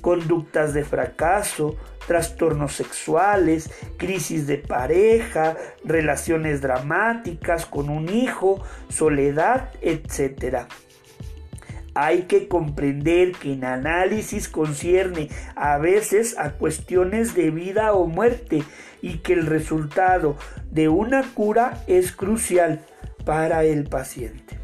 Conductas 0.00 0.74
de 0.74 0.84
fracaso, 0.84 1.76
trastornos 2.08 2.72
sexuales, 2.72 3.70
crisis 3.98 4.46
de 4.46 4.56
pareja, 4.56 5.56
relaciones 5.84 6.62
dramáticas 6.62 7.66
con 7.66 7.90
un 7.90 8.08
hijo, 8.08 8.64
soledad, 8.88 9.70
etc. 9.82 10.66
Hay 11.94 12.22
que 12.22 12.48
comprender 12.48 13.32
que 13.32 13.52
en 13.52 13.64
análisis 13.64 14.48
concierne 14.48 15.28
a 15.54 15.76
veces 15.76 16.38
a 16.38 16.52
cuestiones 16.52 17.34
de 17.34 17.50
vida 17.50 17.92
o 17.92 18.06
muerte 18.06 18.64
y 19.02 19.18
que 19.18 19.34
el 19.34 19.44
resultado 19.44 20.38
de 20.70 20.88
una 20.88 21.22
cura 21.34 21.84
es 21.86 22.12
crucial 22.12 22.80
para 23.26 23.64
el 23.64 23.84
paciente. 23.84 24.58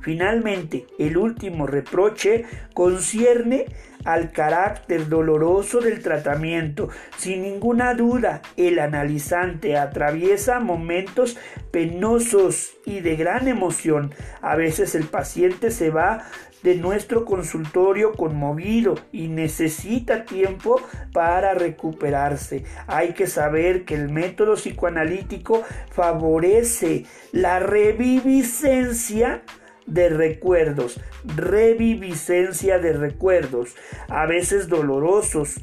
Finalmente, 0.00 0.86
el 0.98 1.16
último 1.16 1.66
reproche 1.66 2.44
concierne 2.74 3.64
al 4.04 4.32
carácter 4.32 5.08
doloroso 5.08 5.80
del 5.80 6.02
tratamiento. 6.02 6.88
Sin 7.16 7.42
ninguna 7.42 7.94
duda, 7.94 8.42
el 8.56 8.78
analizante 8.78 9.76
atraviesa 9.76 10.60
momentos 10.60 11.36
penosos 11.70 12.74
y 12.84 13.00
de 13.00 13.16
gran 13.16 13.48
emoción. 13.48 14.14
A 14.40 14.56
veces 14.56 14.94
el 14.94 15.04
paciente 15.04 15.70
se 15.70 15.90
va 15.90 16.24
de 16.64 16.74
nuestro 16.76 17.26
consultorio 17.26 18.12
conmovido 18.12 18.94
y 19.12 19.28
necesita 19.28 20.24
tiempo 20.24 20.80
para 21.12 21.52
recuperarse. 21.52 22.64
Hay 22.86 23.12
que 23.12 23.26
saber 23.26 23.84
que 23.84 23.94
el 23.94 24.08
método 24.08 24.54
psicoanalítico 24.54 25.62
favorece 25.90 27.04
la 27.32 27.60
reviviscencia 27.60 29.42
de 29.86 30.08
recuerdos, 30.08 31.00
reviviscencia 31.24 32.78
de 32.78 32.92
recuerdos, 32.92 33.74
a 34.08 34.26
veces 34.26 34.68
dolorosos, 34.68 35.60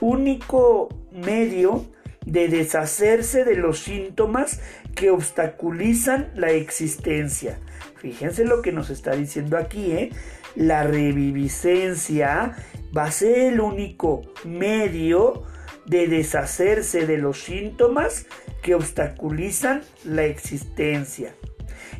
único 0.00 0.88
medio 1.12 1.86
de 2.24 2.48
deshacerse 2.48 3.44
de 3.44 3.56
los 3.56 3.80
síntomas 3.80 4.60
que 4.94 5.10
obstaculizan 5.10 6.30
la 6.34 6.50
existencia. 6.50 7.58
Fíjense 7.96 8.44
lo 8.44 8.62
que 8.62 8.72
nos 8.72 8.90
está 8.90 9.12
diciendo 9.12 9.56
aquí, 9.56 9.92
¿eh? 9.92 10.10
La 10.56 10.82
reviviscencia 10.82 12.56
va 12.96 13.04
a 13.04 13.10
ser 13.12 13.52
el 13.52 13.60
único 13.60 14.22
medio 14.44 15.44
de 15.86 16.08
deshacerse 16.08 17.06
de 17.06 17.18
los 17.18 17.38
síntomas 17.42 18.26
que 18.62 18.74
obstaculizan 18.74 19.82
la 20.04 20.24
existencia. 20.24 21.34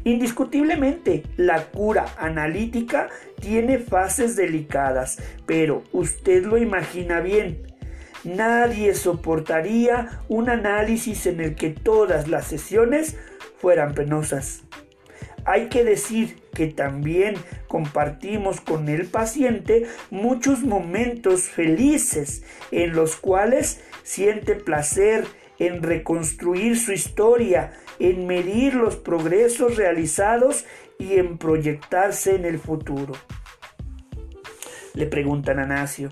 Indiscutiblemente, 0.05 1.25
la 1.37 1.65
cura 1.65 2.07
analítica 2.19 3.09
tiene 3.41 3.79
fases 3.79 4.35
delicadas, 4.37 5.19
pero 5.47 5.83
usted 5.93 6.45
lo 6.45 6.57
imagina 6.57 7.21
bien. 7.21 7.67
Nadie 8.25 8.95
soportaría 8.95 10.21
un 10.29 10.51
análisis 10.51 11.27
en 11.27 11.41
el 11.41 11.55
que 11.55 11.71
todas 11.71 12.29
las 12.29 12.47
sesiones 12.47 13.17
fueran 13.59 13.95
penosas. 13.95 14.63
Hay 15.45 15.69
que 15.69 15.85
decir 15.85 16.37
que 16.55 16.67
también 16.67 17.35
compartimos 17.67 18.61
con 18.61 18.89
el 18.89 19.07
paciente 19.07 19.87
muchos 20.11 20.63
momentos 20.63 21.43
felices 21.43 22.43
en 22.71 22.95
los 22.95 23.17
cuales 23.17 23.81
siente 24.03 24.55
placer 24.55 25.25
en 25.61 25.83
reconstruir 25.83 26.77
su 26.77 26.93
historia, 26.93 27.73
en 28.01 28.27
medir 28.27 28.75
los 28.75 28.97
progresos 28.97 29.77
realizados 29.77 30.65
y 30.99 31.19
en 31.19 31.39
proyectarse 31.39 32.35
en 32.35 32.45
el 32.45 32.59
futuro. 32.59 33.13
Le 34.95 35.07
preguntan 35.07 35.61
a 35.61 35.67
Nacio, 35.67 36.11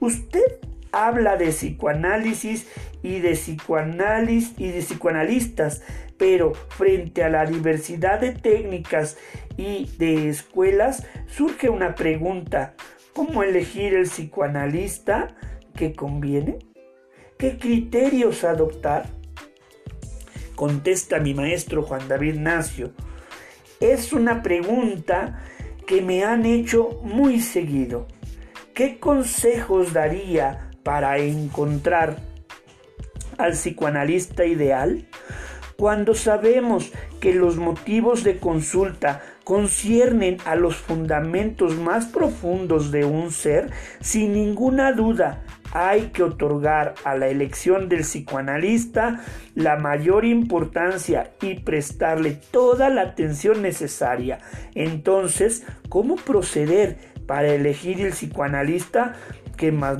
¿usted 0.00 0.58
habla 0.92 1.36
de 1.36 1.48
psicoanálisis 1.48 2.66
y 3.02 3.20
de 3.20 3.32
psicoanálisis 3.32 4.54
y 4.58 4.68
de 4.68 4.80
psicoanalistas, 4.80 5.82
pero 6.16 6.54
frente 6.54 7.22
a 7.22 7.28
la 7.28 7.44
diversidad 7.44 8.18
de 8.18 8.32
técnicas 8.32 9.18
y 9.58 9.90
de 9.98 10.30
escuelas 10.30 11.06
surge 11.26 11.68
una 11.68 11.94
pregunta, 11.94 12.74
¿cómo 13.12 13.42
elegir 13.42 13.94
el 13.94 14.04
psicoanalista 14.06 15.36
que 15.74 15.92
conviene? 15.92 16.58
¿Qué 17.38 17.58
criterios 17.58 18.44
adoptar? 18.44 19.10
Contesta 20.54 21.18
mi 21.18 21.34
maestro 21.34 21.82
Juan 21.82 22.08
David 22.08 22.36
Nacio. 22.36 22.92
Es 23.78 24.14
una 24.14 24.42
pregunta 24.42 25.42
que 25.86 26.00
me 26.00 26.24
han 26.24 26.46
hecho 26.46 26.98
muy 27.02 27.40
seguido. 27.40 28.06
¿Qué 28.72 28.98
consejos 28.98 29.92
daría 29.92 30.70
para 30.82 31.18
encontrar 31.18 32.16
al 33.36 33.52
psicoanalista 33.52 34.46
ideal? 34.46 35.06
Cuando 35.76 36.14
sabemos 36.14 36.90
que 37.20 37.34
los 37.34 37.58
motivos 37.58 38.24
de 38.24 38.38
consulta 38.38 39.20
conciernen 39.44 40.38
a 40.46 40.54
los 40.54 40.76
fundamentos 40.76 41.76
más 41.76 42.06
profundos 42.06 42.90
de 42.90 43.04
un 43.04 43.30
ser, 43.30 43.70
sin 44.00 44.32
ninguna 44.32 44.92
duda 44.92 45.44
hay 45.78 46.08
que 46.08 46.22
otorgar 46.22 46.94
a 47.04 47.14
la 47.16 47.28
elección 47.28 47.90
del 47.90 48.00
psicoanalista 48.00 49.20
la 49.54 49.76
mayor 49.76 50.24
importancia 50.24 51.32
y 51.42 51.56
prestarle 51.60 52.40
toda 52.50 52.88
la 52.88 53.02
atención 53.02 53.60
necesaria. 53.60 54.38
Entonces, 54.74 55.64
¿cómo 55.90 56.16
proceder 56.16 56.96
para 57.26 57.48
elegir 57.48 58.00
el 58.00 58.12
psicoanalista 58.12 59.16
que 59.58 59.70
más... 59.70 59.98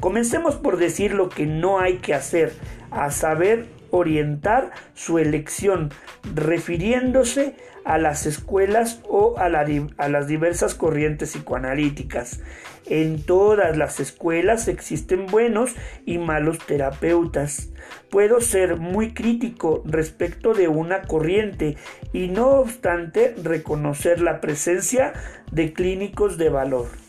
Comencemos 0.00 0.56
por 0.56 0.78
decir 0.78 1.14
lo 1.14 1.28
que 1.28 1.46
no 1.46 1.78
hay 1.78 1.98
que 1.98 2.12
hacer, 2.12 2.52
a 2.90 3.12
saber 3.12 3.68
orientar 3.90 4.70
su 4.94 5.18
elección, 5.18 5.90
refiriéndose 6.34 7.56
a 7.84 7.98
las 7.98 8.26
escuelas 8.26 9.00
o 9.08 9.36
a, 9.38 9.48
las 9.48 10.26
diversas 10.26 10.74
corrientes 10.74 11.32
psicoanalíticas. 11.32 12.40
En 12.86 13.22
todas 13.22 13.76
las 13.76 14.00
escuelas 14.00 14.68
existen 14.68 15.26
buenos 15.26 15.74
y 16.04 16.18
malos 16.18 16.58
terapeutas. 16.58 17.70
Puedo 18.10 18.40
ser 18.40 18.76
muy 18.76 19.12
crítico 19.12 19.82
respecto 19.86 20.54
de 20.54 20.68
una 20.68 21.02
corriente 21.02 21.76
y 22.12 22.28
no 22.28 22.48
obstante 22.50 23.34
reconocer 23.42 24.20
la 24.20 24.40
presencia 24.40 25.12
de 25.50 25.72
clínicos 25.72 26.38
de 26.38 26.48
valor. 26.48 27.03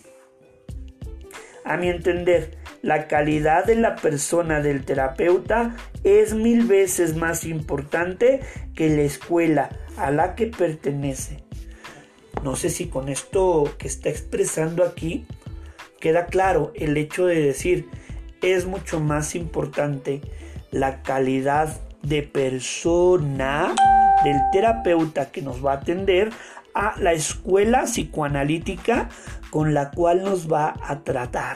A 1.66 1.78
mi 1.78 1.90
entender, 1.90 2.52
la 2.84 3.08
calidad 3.08 3.66
de 3.66 3.76
la 3.76 3.96
persona 3.96 4.62
del 4.62 4.86
terapeuta 4.86 5.76
es 6.04 6.36
mil 6.36 6.66
veces 6.66 7.16
más 7.16 7.44
importante 7.44 8.42
que 8.76 8.88
la 8.90 9.02
escuela 9.02 9.70
a 9.98 10.12
la 10.12 10.36
que 10.36 10.46
pertenece. 10.46 11.44
No 12.44 12.56
sé 12.56 12.70
si 12.70 12.86
con 12.86 13.10
esto 13.10 13.74
que 13.80 13.88
está 13.88 14.10
expresando 14.10 14.84
aquí 14.84 15.26
queda 16.00 16.28
claro 16.28 16.72
el 16.76 16.96
hecho 16.98 17.26
de 17.26 17.42
decir 17.42 17.90
es 18.44 18.68
mucho 18.68 19.00
más 19.00 19.34
importante 19.34 20.22
la 20.70 21.02
calidad 21.02 21.82
de 22.04 22.22
persona 22.22 23.74
del 24.24 24.38
terapeuta 24.52 25.32
que 25.32 25.42
nos 25.42 25.66
va 25.66 25.72
a 25.72 25.78
atender 25.78 26.30
a 26.76 26.94
la 27.00 27.14
escuela 27.14 27.86
psicoanalítica 27.86 29.10
con 29.56 29.74
la 29.74 29.92
cual 29.92 30.22
nos 30.22 30.52
va 30.52 30.76
a 30.82 31.06
tratar. 31.06 31.56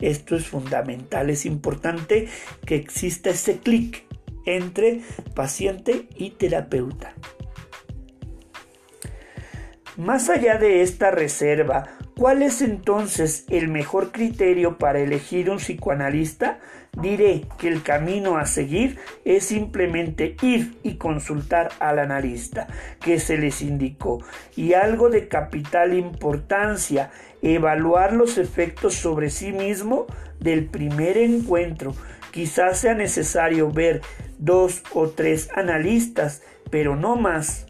Esto 0.00 0.36
es 0.36 0.46
fundamental, 0.48 1.30
es 1.30 1.46
importante 1.46 2.28
que 2.66 2.76
exista 2.76 3.30
ese 3.30 3.56
clic 3.56 4.04
entre 4.44 5.00
paciente 5.34 6.10
y 6.14 6.32
terapeuta. 6.32 7.14
Más 9.96 10.28
allá 10.28 10.58
de 10.58 10.82
esta 10.82 11.10
reserva, 11.10 11.96
¿cuál 12.22 12.44
es 12.44 12.62
entonces 12.62 13.46
el 13.50 13.66
mejor 13.66 14.12
criterio 14.12 14.78
para 14.78 15.00
elegir 15.00 15.50
un 15.50 15.56
psicoanalista? 15.56 16.60
Diré 16.96 17.48
que 17.58 17.66
el 17.66 17.82
camino 17.82 18.38
a 18.38 18.46
seguir 18.46 19.00
es 19.24 19.46
simplemente 19.46 20.36
ir 20.40 20.78
y 20.84 20.98
consultar 20.98 21.70
al 21.80 21.98
analista 21.98 22.68
que 23.00 23.18
se 23.18 23.38
les 23.38 23.60
indicó 23.60 24.22
y 24.54 24.74
algo 24.74 25.10
de 25.10 25.26
capital 25.26 25.94
importancia, 25.94 27.10
evaluar 27.42 28.12
los 28.12 28.38
efectos 28.38 28.94
sobre 28.94 29.28
sí 29.28 29.50
mismo 29.50 30.06
del 30.38 30.66
primer 30.66 31.18
encuentro. 31.18 31.92
Quizás 32.30 32.78
sea 32.78 32.94
necesario 32.94 33.72
ver 33.72 34.00
dos 34.38 34.84
o 34.92 35.08
tres 35.08 35.48
analistas, 35.56 36.44
pero 36.70 36.94
no 36.94 37.16
más. 37.16 37.66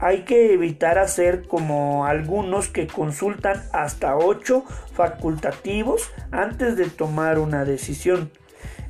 Hay 0.00 0.22
que 0.22 0.52
evitar 0.52 0.98
hacer 0.98 1.46
como 1.48 2.06
algunos 2.06 2.68
que 2.68 2.86
consultan 2.86 3.62
hasta 3.72 4.16
ocho 4.16 4.64
facultativos 4.92 6.10
antes 6.30 6.76
de 6.76 6.88
tomar 6.88 7.38
una 7.38 7.64
decisión. 7.64 8.30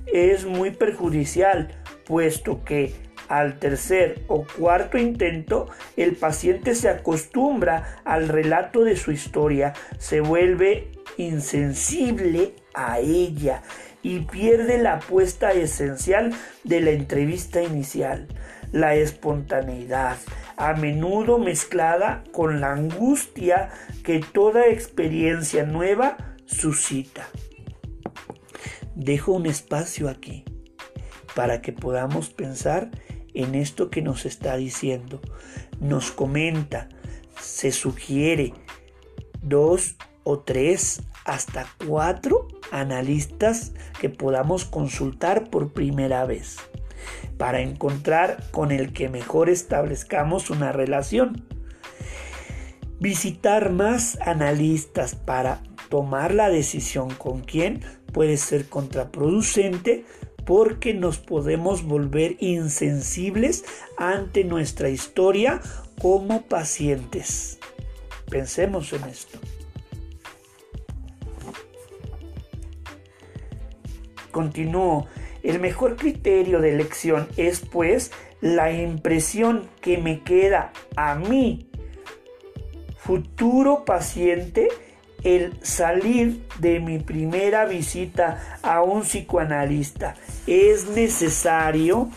Es 0.07 0.45
muy 0.45 0.71
perjudicial, 0.71 1.69
puesto 2.07 2.63
que 2.63 2.95
al 3.29 3.59
tercer 3.59 4.23
o 4.29 4.45
cuarto 4.59 4.99
intento 4.99 5.69
el 5.97 6.17
paciente 6.17 6.75
se 6.75 6.89
acostumbra 6.89 8.01
al 8.05 8.29
relato 8.29 8.85
de 8.85 8.97
su 8.97 9.13
historia, 9.13 9.75
se 9.99 10.21
vuelve 10.21 10.93
insensible 11.17 12.55
a 12.75 13.01
ella 13.01 13.63
y 14.03 14.21
pierde 14.21 14.79
la 14.79 14.95
apuesta 14.95 15.53
esencial 15.53 16.33
de 16.65 16.81
la 16.81 16.91
entrevista 16.91 17.63
inicial, 17.63 18.29
la 18.73 18.95
espontaneidad, 18.95 20.17
a 20.59 20.75
menudo 20.75 21.39
mezclada 21.39 22.25
con 22.33 22.61
la 22.61 22.73
angustia 22.73 23.71
que 24.03 24.21
toda 24.21 24.67
experiencia 24.67 25.65
nueva 25.65 26.17
suscita. 26.47 27.29
Dejo 28.97 29.33
un 29.33 29.47
espacio 29.47 30.09
aquí 30.09 30.45
para 31.37 31.63
que 31.63 31.73
podamos 31.73 32.31
pensar 32.31 32.91
en 33.35 33.55
esto 33.55 33.89
que 33.89 34.03
nos 34.03 34.27
está 34.27 34.57
diciendo. 34.57 35.21
Nos 35.81 36.11
comenta, 36.11 36.89
se 37.41 37.71
sugiere 37.71 38.53
dos 39.41 39.97
o 40.25 40.41
tres 40.41 41.03
hasta 41.25 41.67
cuatro 41.87 42.49
analistas 42.73 43.73
que 44.01 44.09
podamos 44.09 44.65
consultar 44.65 45.51
por 45.51 45.73
primera 45.73 46.25
vez 46.27 46.68
para 47.39 47.61
encontrar 47.61 48.45
con 48.51 48.73
el 48.73 48.93
que 48.93 49.09
mejor 49.09 49.49
establezcamos 49.49 50.51
una 50.51 50.73
relación. 50.73 51.47
Visitar 53.01 53.71
más 53.71 54.19
analistas 54.21 55.15
para 55.15 55.63
tomar 55.89 56.35
la 56.35 56.51
decisión 56.51 57.11
con 57.15 57.41
quién 57.41 57.81
puede 58.13 58.37
ser 58.37 58.69
contraproducente 58.69 60.05
porque 60.45 60.95
nos 60.95 61.19
podemos 61.19 61.85
volver 61.85 62.37
insensibles 62.41 63.65
ante 63.97 64.45
nuestra 64.45 64.89
historia 64.89 65.61
como 66.01 66.43
pacientes. 66.43 67.59
Pensemos 68.29 68.93
en 68.93 69.05
esto. 69.05 69.39
Continúo. 74.31 75.07
El 75.49 75.61
mejor 75.61 75.97
criterio 75.97 76.61
de 76.61 76.75
elección 76.75 77.27
es 77.39 77.61
pues 77.61 78.13
la 78.43 78.71
impresión 78.71 79.71
que 79.81 79.97
me 79.97 80.21
queda 80.21 80.75
a 80.95 81.15
mí, 81.15 81.71
futuro 82.99 83.87
paciente, 83.87 84.69
el 85.25 85.55
salir 85.63 86.47
de 86.59 86.81
mi 86.81 86.99
primera 86.99 87.65
visita 87.65 88.59
a 88.61 88.83
un 88.83 89.05
psicoanalista. 89.05 90.17
Es 90.47 90.91
necesario 90.91 92.11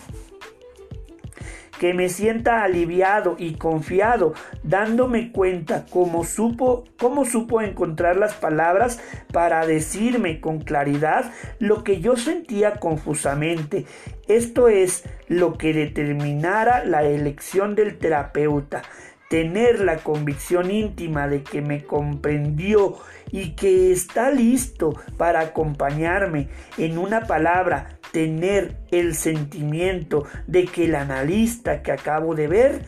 que 1.81 1.95
me 1.95 2.09
sienta 2.09 2.63
aliviado 2.63 3.35
y 3.39 3.55
confiado, 3.55 4.35
dándome 4.61 5.31
cuenta 5.31 5.87
cómo 5.89 6.23
supo, 6.23 6.83
cómo 6.99 7.25
supo 7.25 7.59
encontrar 7.59 8.17
las 8.17 8.35
palabras 8.35 8.99
para 9.33 9.65
decirme 9.65 10.41
con 10.41 10.59
claridad 10.59 11.31
lo 11.57 11.83
que 11.83 11.99
yo 11.99 12.17
sentía 12.17 12.73
confusamente. 12.73 13.87
Esto 14.27 14.67
es 14.67 15.05
lo 15.27 15.57
que 15.57 15.73
determinara 15.73 16.85
la 16.85 17.01
elección 17.01 17.73
del 17.73 17.97
terapeuta 17.97 18.83
tener 19.31 19.79
la 19.79 19.95
convicción 19.99 20.69
íntima 20.69 21.29
de 21.29 21.41
que 21.41 21.61
me 21.61 21.85
comprendió 21.85 22.97
y 23.31 23.51
que 23.55 23.93
está 23.93 24.29
listo 24.29 24.93
para 25.15 25.39
acompañarme 25.39 26.49
en 26.77 26.97
una 26.97 27.21
palabra, 27.27 27.97
tener 28.11 28.77
el 28.91 29.15
sentimiento 29.15 30.25
de 30.47 30.65
que 30.65 30.85
el 30.85 30.95
analista 30.95 31.81
que 31.81 31.91
acabo 31.91 32.35
de 32.35 32.47
ver 32.47 32.85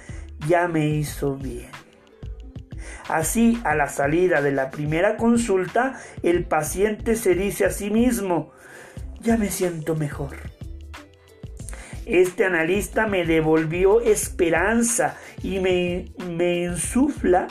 ya 0.47 0.67
me 0.67 0.87
hizo 0.87 1.35
bien. 1.35 1.69
Así, 3.07 3.59
a 3.63 3.75
la 3.75 3.89
salida 3.89 4.41
de 4.41 4.51
la 4.51 4.71
primera 4.71 5.17
consulta, 5.17 5.99
el 6.21 6.45
paciente 6.45 7.15
se 7.15 7.35
dice 7.35 7.65
a 7.65 7.71
sí 7.71 7.89
mismo, 7.89 8.51
ya 9.19 9.37
me 9.37 9.49
siento 9.49 9.95
mejor. 9.95 10.37
Este 12.05 12.45
analista 12.45 13.07
me 13.07 13.25
devolvió 13.25 14.01
esperanza 14.01 15.17
y 15.41 15.59
me, 15.59 16.05
me 16.29 16.63
insufla 16.63 17.47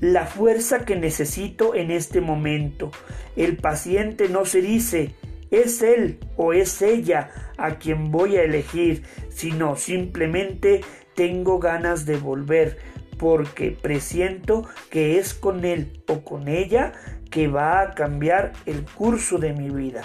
la 0.00 0.26
fuerza 0.26 0.84
que 0.84 0.96
necesito 0.96 1.74
en 1.74 1.90
este 1.90 2.20
momento. 2.20 2.90
El 3.36 3.56
paciente 3.56 4.28
no 4.28 4.44
se 4.44 4.62
dice, 4.62 5.14
es 5.52 5.82
él 5.82 6.18
o 6.36 6.52
es 6.52 6.82
ella 6.82 7.30
a 7.56 7.76
quien 7.76 8.10
voy 8.10 8.36
a 8.36 8.42
elegir, 8.42 9.04
sino 9.28 9.76
simplemente 9.76 10.80
tengo 11.14 11.60
ganas 11.60 12.06
de 12.06 12.16
volver 12.16 12.78
porque 13.18 13.70
presiento 13.70 14.66
que 14.90 15.18
es 15.18 15.34
con 15.34 15.64
él 15.64 16.02
o 16.08 16.24
con 16.24 16.48
ella 16.48 16.92
que 17.30 17.46
va 17.46 17.80
a 17.80 17.94
cambiar 17.94 18.52
el 18.66 18.84
curso 18.84 19.38
de 19.38 19.52
mi 19.52 19.70
vida. 19.70 20.02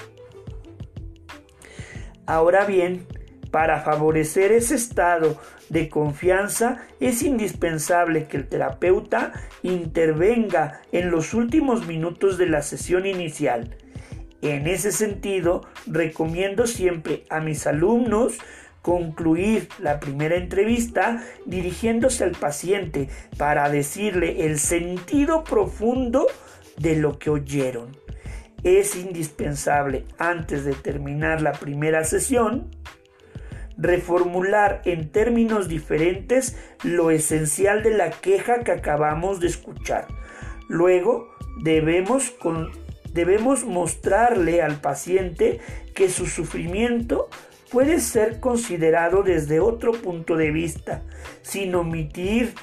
Ahora 2.25 2.65
bien, 2.65 3.07
para 3.51 3.81
favorecer 3.81 4.51
ese 4.51 4.75
estado 4.75 5.39
de 5.69 5.89
confianza 5.89 6.85
es 6.99 7.23
indispensable 7.23 8.27
que 8.27 8.37
el 8.37 8.47
terapeuta 8.47 9.31
intervenga 9.63 10.81
en 10.91 11.09
los 11.09 11.33
últimos 11.33 11.87
minutos 11.87 12.37
de 12.37 12.47
la 12.47 12.61
sesión 12.61 13.05
inicial. 13.05 13.77
En 14.41 14.67
ese 14.67 14.91
sentido, 14.91 15.65
recomiendo 15.85 16.67
siempre 16.67 17.23
a 17.29 17.39
mis 17.39 17.65
alumnos 17.65 18.37
concluir 18.81 19.67
la 19.79 19.99
primera 19.99 20.35
entrevista 20.35 21.23
dirigiéndose 21.45 22.23
al 22.23 22.31
paciente 22.31 23.09
para 23.37 23.69
decirle 23.69 24.45
el 24.45 24.59
sentido 24.59 25.43
profundo 25.43 26.27
de 26.77 26.95
lo 26.95 27.19
que 27.19 27.29
oyeron. 27.29 27.97
Es 28.63 28.95
indispensable 28.95 30.05
antes 30.17 30.63
de 30.65 30.73
terminar 30.73 31.41
la 31.41 31.53
primera 31.53 32.03
sesión 32.03 32.69
reformular 33.77 34.81
en 34.85 35.09
términos 35.09 35.67
diferentes 35.67 36.57
lo 36.83 37.11
esencial 37.11 37.83
de 37.83 37.91
la 37.91 38.09
queja 38.09 38.63
que 38.63 38.71
acabamos 38.71 39.39
de 39.39 39.47
escuchar. 39.47 40.07
Luego 40.67 41.29
debemos, 41.61 42.31
debemos 43.13 43.65
mostrarle 43.65 44.61
al 44.61 44.79
paciente 44.79 45.59
que 45.93 46.09
su 46.09 46.27
sufrimiento 46.27 47.29
puede 47.71 47.99
ser 47.99 48.39
considerado 48.39 49.23
desde 49.23 49.59
otro 49.59 49.91
punto 49.91 50.35
de 50.35 50.51
vista, 50.51 51.01
sin 51.41 51.75
omitir 51.75 52.53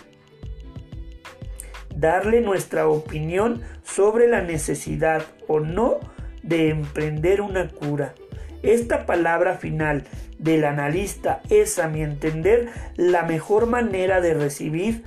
darle 1.94 2.40
nuestra 2.40 2.88
opinión 2.88 3.62
sobre 3.82 4.28
la 4.28 4.40
necesidad 4.40 5.22
o 5.46 5.60
no 5.60 6.00
de 6.42 6.70
emprender 6.70 7.40
una 7.40 7.70
cura. 7.70 8.14
Esta 8.62 9.06
palabra 9.06 9.56
final 9.58 10.04
del 10.38 10.64
analista 10.64 11.42
es, 11.50 11.78
a 11.78 11.88
mi 11.88 12.02
entender, 12.02 12.68
la 12.96 13.22
mejor 13.22 13.66
manera 13.66 14.20
de 14.20 14.34
recibir 14.34 15.04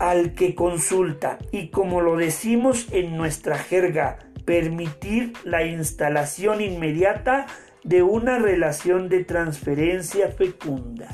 al 0.00 0.34
que 0.34 0.54
consulta 0.54 1.38
y 1.52 1.68
como 1.68 2.00
lo 2.00 2.16
decimos 2.16 2.86
en 2.90 3.16
nuestra 3.16 3.58
jerga, 3.58 4.18
permitir 4.46 5.34
la 5.44 5.64
instalación 5.64 6.62
inmediata 6.62 7.46
de 7.84 8.02
una 8.02 8.38
relación 8.38 9.08
de 9.08 9.24
transferencia 9.24 10.28
fecunda. 10.28 11.08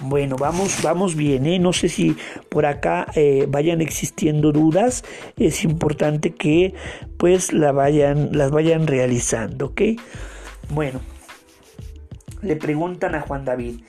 Bueno, 0.00 0.36
vamos, 0.36 0.80
vamos 0.82 1.14
bien, 1.14 1.44
¿eh? 1.46 1.58
No 1.58 1.72
sé 1.72 1.88
si 1.88 2.16
por 2.48 2.66
acá 2.66 3.08
eh, 3.14 3.46
vayan 3.48 3.80
existiendo 3.80 4.52
dudas. 4.52 5.04
Es 5.36 5.64
importante 5.64 6.34
que 6.34 6.72
pues 7.18 7.52
la 7.52 7.72
vayan, 7.72 8.30
las 8.32 8.52
vayan 8.52 8.86
realizando. 8.86 9.74
Bueno, 10.70 11.00
le 12.42 12.56
preguntan 12.56 13.14
a 13.14 13.20
Juan 13.20 13.44
David. 13.44 13.80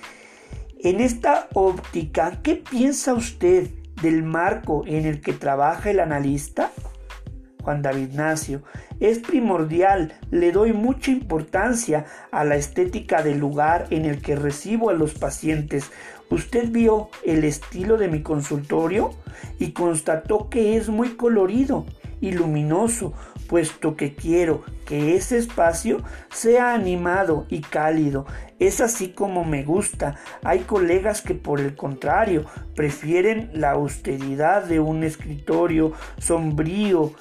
En 0.80 1.02
esta 1.02 1.48
óptica, 1.54 2.40
¿qué 2.42 2.56
piensa 2.56 3.14
usted 3.14 3.70
del 4.02 4.24
marco 4.24 4.84
en 4.88 5.06
el 5.06 5.22
que 5.22 5.34
trabaja 5.34 5.90
el 5.92 6.00
analista? 6.00 6.72
Juan 7.64 7.82
David 7.82 8.14
Nacio. 8.14 8.64
Es 9.00 9.20
primordial, 9.20 10.14
le 10.32 10.52
doy 10.52 10.74
mucha 10.74 11.12
importancia 11.12 12.06
a 12.32 12.44
la 12.44 12.56
estética 12.56 13.22
del 13.22 13.40
lugar 13.40 13.88
en 13.90 14.06
el 14.06 14.22
que 14.22 14.36
recibo 14.36 14.90
a 14.90 14.94
los 14.94 15.14
pacientes. 15.14 15.92
Usted 16.30 16.70
vio 16.70 17.10
el 17.26 17.44
estilo 17.44 17.98
de 17.98 18.08
mi 18.08 18.22
consultorio 18.22 19.12
y 19.58 19.72
constató 19.72 20.50
que 20.50 20.78
es 20.78 20.90
muy 20.90 21.10
colorido 21.10 21.86
y 22.22 22.32
luminoso, 22.32 23.14
puesto 23.50 23.98
que 23.98 24.14
quiero 24.14 24.64
que 24.86 25.16
ese 25.16 25.40
espacio 25.40 26.04
sea 26.30 26.74
animado 26.74 27.48
y 27.50 27.62
cálido. 27.62 28.28
Es 28.60 28.80
así 28.80 29.10
como 29.10 29.44
me 29.44 29.64
gusta. 29.64 30.16
Hay 30.44 30.60
colegas 30.60 31.22
que 31.22 31.34
por 31.34 31.60
el 31.60 31.76
contrario 31.76 32.46
prefieren 32.76 33.50
la 33.54 33.72
austeridad 33.72 34.64
de 34.64 34.80
un 34.80 35.04
escritorio 35.04 35.94
sombrío 36.20 37.14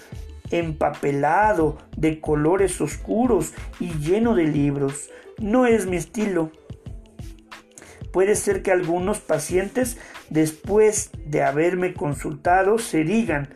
empapelado, 0.50 1.78
de 1.96 2.20
colores 2.20 2.80
oscuros 2.80 3.54
y 3.80 3.92
lleno 3.94 4.34
de 4.34 4.44
libros. 4.44 5.08
No 5.38 5.66
es 5.66 5.86
mi 5.86 5.96
estilo. 5.96 6.52
Puede 8.12 8.34
ser 8.34 8.62
que 8.62 8.70
algunos 8.70 9.20
pacientes, 9.20 9.96
después 10.28 11.10
de 11.24 11.42
haberme 11.42 11.94
consultado, 11.94 12.78
se 12.78 13.04
digan, 13.04 13.54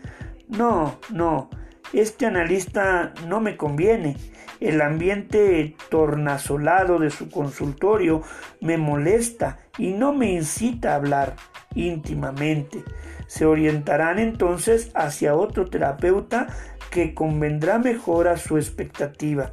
no, 0.49 0.99
no, 1.11 1.51
este 1.93 2.27
analista 2.27 3.13
no 3.27 3.41
me 3.41 3.57
conviene. 3.57 4.17
El 4.61 4.81
ambiente 4.81 5.75
tornasolado 5.91 6.99
de 6.99 7.11
su 7.11 7.29
consultorio 7.29 8.23
me 8.61 8.79
molesta 8.79 9.59
y 9.77 9.93
no 9.93 10.13
me 10.13 10.33
incita 10.33 10.93
a 10.93 10.97
hablar 10.97 11.37
íntimamente. 11.75 12.85
Se 13.27 13.45
orientarán 13.45 14.19
entonces 14.19 14.91
hacia 14.95 15.35
otro 15.35 15.67
terapeuta 15.67 16.49
que 16.91 17.15
convendrá 17.15 17.79
mejor 17.79 18.29
a 18.29 18.37
su 18.37 18.57
expectativa. 18.57 19.53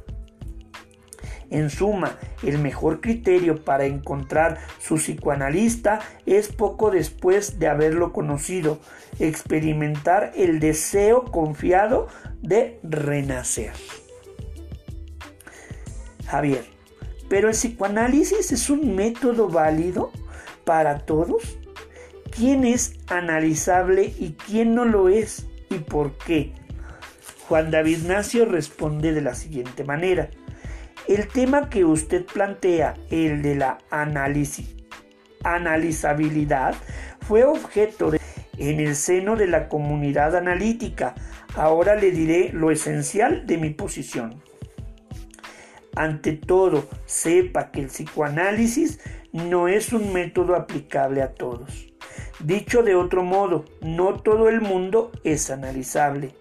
En 1.50 1.68
suma, 1.68 2.16
el 2.44 2.58
mejor 2.58 3.00
criterio 3.00 3.64
para 3.64 3.84
encontrar 3.84 4.58
su 4.78 4.96
psicoanalista 4.96 5.98
es 6.24 6.48
poco 6.48 6.92
después 6.92 7.58
de 7.58 7.66
haberlo 7.66 8.12
conocido, 8.12 8.78
experimentar 9.18 10.32
el 10.36 10.60
deseo 10.60 11.24
confiado 11.24 12.06
de 12.40 12.78
renacer. 12.84 13.72
Javier, 16.26 16.64
¿pero 17.28 17.48
el 17.48 17.54
psicoanálisis 17.54 18.52
es 18.52 18.70
un 18.70 18.94
método 18.94 19.48
válido 19.48 20.12
para 20.64 21.00
todos? 21.00 21.58
¿Quién 22.30 22.64
es 22.64 22.94
analizable 23.08 24.14
y 24.16 24.36
quién 24.46 24.76
no 24.76 24.84
lo 24.84 25.08
es 25.08 25.46
y 25.68 25.78
por 25.78 26.16
qué? 26.16 26.52
Juan 27.48 27.72
David 27.72 28.06
Nacio 28.06 28.44
responde 28.44 29.12
de 29.12 29.22
la 29.22 29.34
siguiente 29.34 29.82
manera. 29.82 30.30
El 31.10 31.26
tema 31.26 31.68
que 31.70 31.84
usted 31.84 32.24
plantea, 32.24 32.94
el 33.10 33.42
de 33.42 33.56
la 33.56 33.78
análisis, 33.90 34.76
analizabilidad, 35.42 36.76
fue 37.26 37.42
objeto 37.42 38.12
de, 38.12 38.20
en 38.58 38.78
el 38.78 38.94
seno 38.94 39.34
de 39.34 39.48
la 39.48 39.68
comunidad 39.68 40.36
analítica. 40.36 41.16
Ahora 41.56 41.96
le 41.96 42.12
diré 42.12 42.50
lo 42.52 42.70
esencial 42.70 43.44
de 43.44 43.58
mi 43.58 43.70
posición. 43.70 44.40
Ante 45.96 46.34
todo, 46.34 46.88
sepa 47.06 47.72
que 47.72 47.80
el 47.80 47.86
psicoanálisis 47.86 49.00
no 49.32 49.66
es 49.66 49.92
un 49.92 50.12
método 50.12 50.54
aplicable 50.54 51.22
a 51.22 51.34
todos. 51.34 51.88
Dicho 52.38 52.84
de 52.84 52.94
otro 52.94 53.24
modo, 53.24 53.64
no 53.80 54.14
todo 54.14 54.48
el 54.48 54.60
mundo 54.60 55.10
es 55.24 55.50
analizable. 55.50 56.36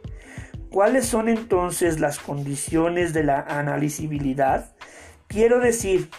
¿Cuáles 0.69 1.07
son 1.07 1.29
entonces 1.29 1.99
las 1.99 2.19
condiciones 2.19 3.11
de 3.13 3.23
la 3.23 3.41
analisibilidad? 3.41 4.71
Quiero 5.27 5.59
decir, 5.59 6.09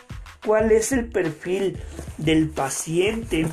¿cuál 0.44 0.72
es 0.72 0.90
el 0.90 1.08
perfil 1.08 1.78
del 2.18 2.48
paciente 2.48 3.46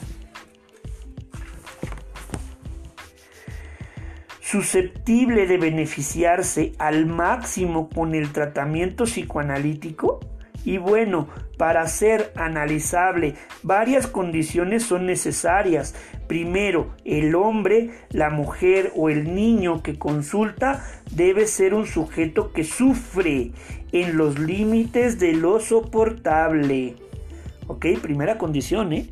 susceptible 4.42 5.46
de 5.46 5.58
beneficiarse 5.58 6.74
al 6.80 7.06
máximo 7.06 7.90
con 7.90 8.16
el 8.16 8.32
tratamiento 8.32 9.04
psicoanalítico? 9.04 10.20
Y 10.66 10.80
bueno, 10.80 11.30
para 11.58 11.88
ser 11.88 12.34
analizable, 12.36 13.36
varias 13.62 14.08
condiciones 14.08 14.84
son 14.84 15.06
necesarias. 15.06 15.96
Primero, 16.28 16.94
el 17.06 17.36
hombre, 17.36 17.92
la 18.10 18.30
mujer 18.30 18.92
o 18.96 19.10
el 19.10 19.34
niño 19.34 19.82
que 19.82 19.98
consulta 19.98 20.86
debe 21.12 21.48
ser 21.48 21.74
un 21.74 21.88
sujeto 21.88 22.52
que 22.52 22.66
sufre 22.66 23.52
en 23.94 24.18
los 24.18 24.38
límites 24.38 25.20
de 25.20 25.34
lo 25.34 25.62
soportable. 25.62 26.96
Ok, 27.68 27.86
primera 28.02 28.38
condición, 28.38 28.92
¿eh? 28.92 29.10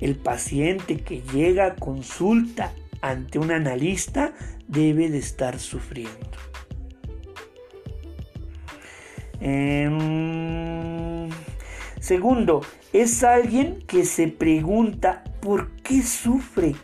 El 0.00 0.16
paciente 0.16 0.98
que 0.98 1.22
llega 1.32 1.66
a 1.66 1.76
consulta 1.76 2.72
ante 3.02 3.38
un 3.38 3.50
analista 3.50 4.32
debe 4.66 5.10
de 5.10 5.18
estar 5.18 5.58
sufriendo. 5.58 6.38
Em, 9.40 9.98
segundo, 12.00 12.62
es 12.92 13.22
alguien 13.22 13.80
que 13.86 14.04
se 14.04 14.28
pregunta 14.28 15.24
por 15.40 15.70
qué 15.82 16.02
sufre. 16.02 16.74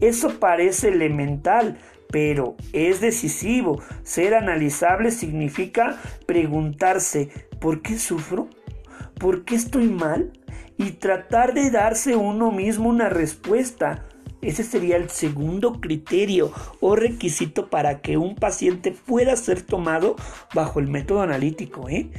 Eso 0.00 0.38
parece 0.38 0.88
elemental, 0.88 1.78
pero 2.10 2.56
es 2.72 3.00
decisivo. 3.00 3.82
Ser 4.02 4.34
analizable 4.34 5.10
significa 5.10 6.00
preguntarse 6.26 7.30
¿por 7.60 7.82
qué 7.82 7.98
sufro? 7.98 8.48
¿Por 9.18 9.44
qué 9.44 9.56
estoy 9.56 9.88
mal? 9.88 10.32
Y 10.76 10.92
tratar 10.92 11.54
de 11.54 11.70
darse 11.70 12.14
uno 12.14 12.52
mismo 12.52 12.88
una 12.88 13.08
respuesta. 13.08 14.06
Ese 14.40 14.62
sería 14.62 14.96
el 14.96 15.10
segundo 15.10 15.80
criterio 15.80 16.52
o 16.80 16.94
requisito 16.94 17.68
para 17.68 18.00
que 18.00 18.16
un 18.16 18.36
paciente 18.36 18.92
pueda 18.92 19.34
ser 19.34 19.62
tomado 19.62 20.14
bajo 20.54 20.78
el 20.78 20.86
método 20.86 21.22
analítico. 21.22 21.88
¿eh? 21.88 22.10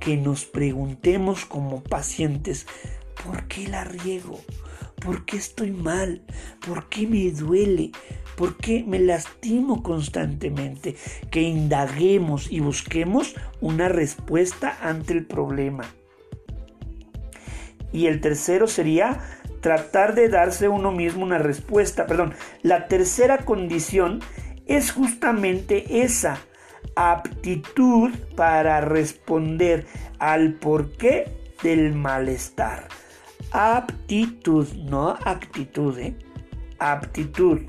Que 0.00 0.16
nos 0.16 0.44
preguntemos 0.44 1.44
como 1.44 1.84
pacientes, 1.84 2.66
¿por 3.24 3.46
qué 3.46 3.68
la 3.68 3.84
riego? 3.84 4.40
¿Por 5.00 5.24
qué 5.24 5.36
estoy 5.36 5.70
mal? 5.70 6.22
¿Por 6.66 6.88
qué 6.88 7.06
me 7.06 7.30
duele? 7.30 7.92
¿Por 8.36 8.56
qué 8.56 8.84
me 8.86 8.98
lastimo 8.98 9.82
constantemente? 9.82 10.96
Que 11.30 11.42
indaguemos 11.42 12.50
y 12.50 12.60
busquemos 12.60 13.34
una 13.60 13.88
respuesta 13.88 14.76
ante 14.82 15.12
el 15.12 15.26
problema. 15.26 15.84
Y 17.92 18.06
el 18.06 18.20
tercero 18.20 18.66
sería 18.66 19.20
tratar 19.60 20.14
de 20.14 20.28
darse 20.28 20.68
uno 20.68 20.92
mismo 20.92 21.24
una 21.24 21.38
respuesta. 21.38 22.06
Perdón, 22.06 22.34
la 22.62 22.86
tercera 22.88 23.38
condición 23.38 24.20
es 24.66 24.92
justamente 24.92 26.02
esa 26.02 26.38
aptitud 26.96 28.10
para 28.36 28.80
responder 28.80 29.86
al 30.18 30.54
porqué 30.54 31.32
del 31.62 31.94
malestar. 31.94 32.88
Aptitud, 33.52 34.68
no 34.74 35.10
actitud, 35.24 35.98
¿eh? 35.98 36.16
aptitud. 36.78 37.60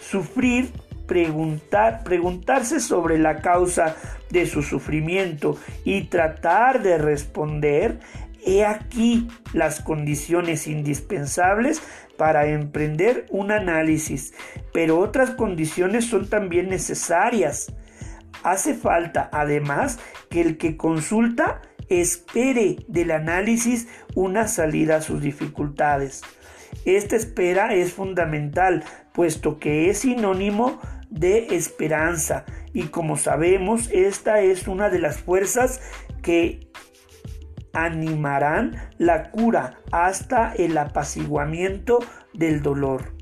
Sufrir, 0.00 0.70
preguntar, 1.06 2.04
preguntarse 2.04 2.80
sobre 2.80 3.18
la 3.18 3.40
causa 3.40 3.96
de 4.30 4.46
su 4.46 4.62
sufrimiento 4.62 5.56
y 5.84 6.04
tratar 6.04 6.82
de 6.82 6.98
responder 6.98 8.00
He 8.46 8.66
aquí 8.66 9.28
las 9.54 9.80
condiciones 9.80 10.66
indispensables 10.66 11.80
para 12.18 12.46
emprender 12.46 13.24
un 13.30 13.50
análisis, 13.50 14.34
pero 14.72 14.98
otras 14.98 15.30
condiciones 15.30 16.04
son 16.04 16.28
también 16.28 16.68
necesarias. 16.68 17.72
Hace 18.42 18.74
falta, 18.74 19.30
además, 19.32 19.98
que 20.28 20.42
el 20.42 20.58
que 20.58 20.76
consulta 20.76 21.62
espere 21.88 22.76
del 22.88 23.10
análisis 23.10 23.88
una 24.14 24.48
salida 24.48 24.96
a 24.96 25.02
sus 25.02 25.20
dificultades. 25.20 26.22
Esta 26.84 27.16
espera 27.16 27.74
es 27.74 27.92
fundamental, 27.92 28.84
puesto 29.12 29.58
que 29.58 29.90
es 29.90 29.98
sinónimo 29.98 30.80
de 31.10 31.54
esperanza 31.54 32.44
y 32.74 32.88
como 32.88 33.16
sabemos, 33.16 33.88
esta 33.92 34.40
es 34.40 34.66
una 34.66 34.90
de 34.90 34.98
las 34.98 35.18
fuerzas 35.18 35.80
que 36.22 36.68
animarán 37.72 38.76
la 38.98 39.30
cura 39.30 39.78
hasta 39.92 40.52
el 40.54 40.76
apaciguamiento 40.76 42.00
del 42.32 42.62
dolor. 42.62 43.14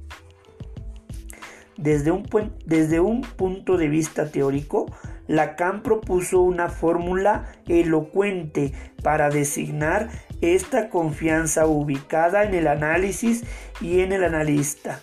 Desde 1.77 2.11
un, 2.11 2.27
desde 2.64 3.01
un, 3.01 3.20
punto 3.20 3.77
de 3.77 3.88
vista 3.88 4.31
teórico, 4.31 4.87
Lacan 5.29 5.83
propuso 5.83 6.41
una 6.41 6.69
fórmula 6.69 7.53
elocuente 7.69 8.73
para 9.03 9.31
designar 9.31 10.11
esta 10.41 10.91
confianza 10.91 11.67
ubicada 11.67 12.45
en 12.45 12.55
el 12.55 12.67
análisis 12.67 13.45
y 13.81 14.01
en 14.01 14.13
el 14.13 14.25
analista. 14.25 15.01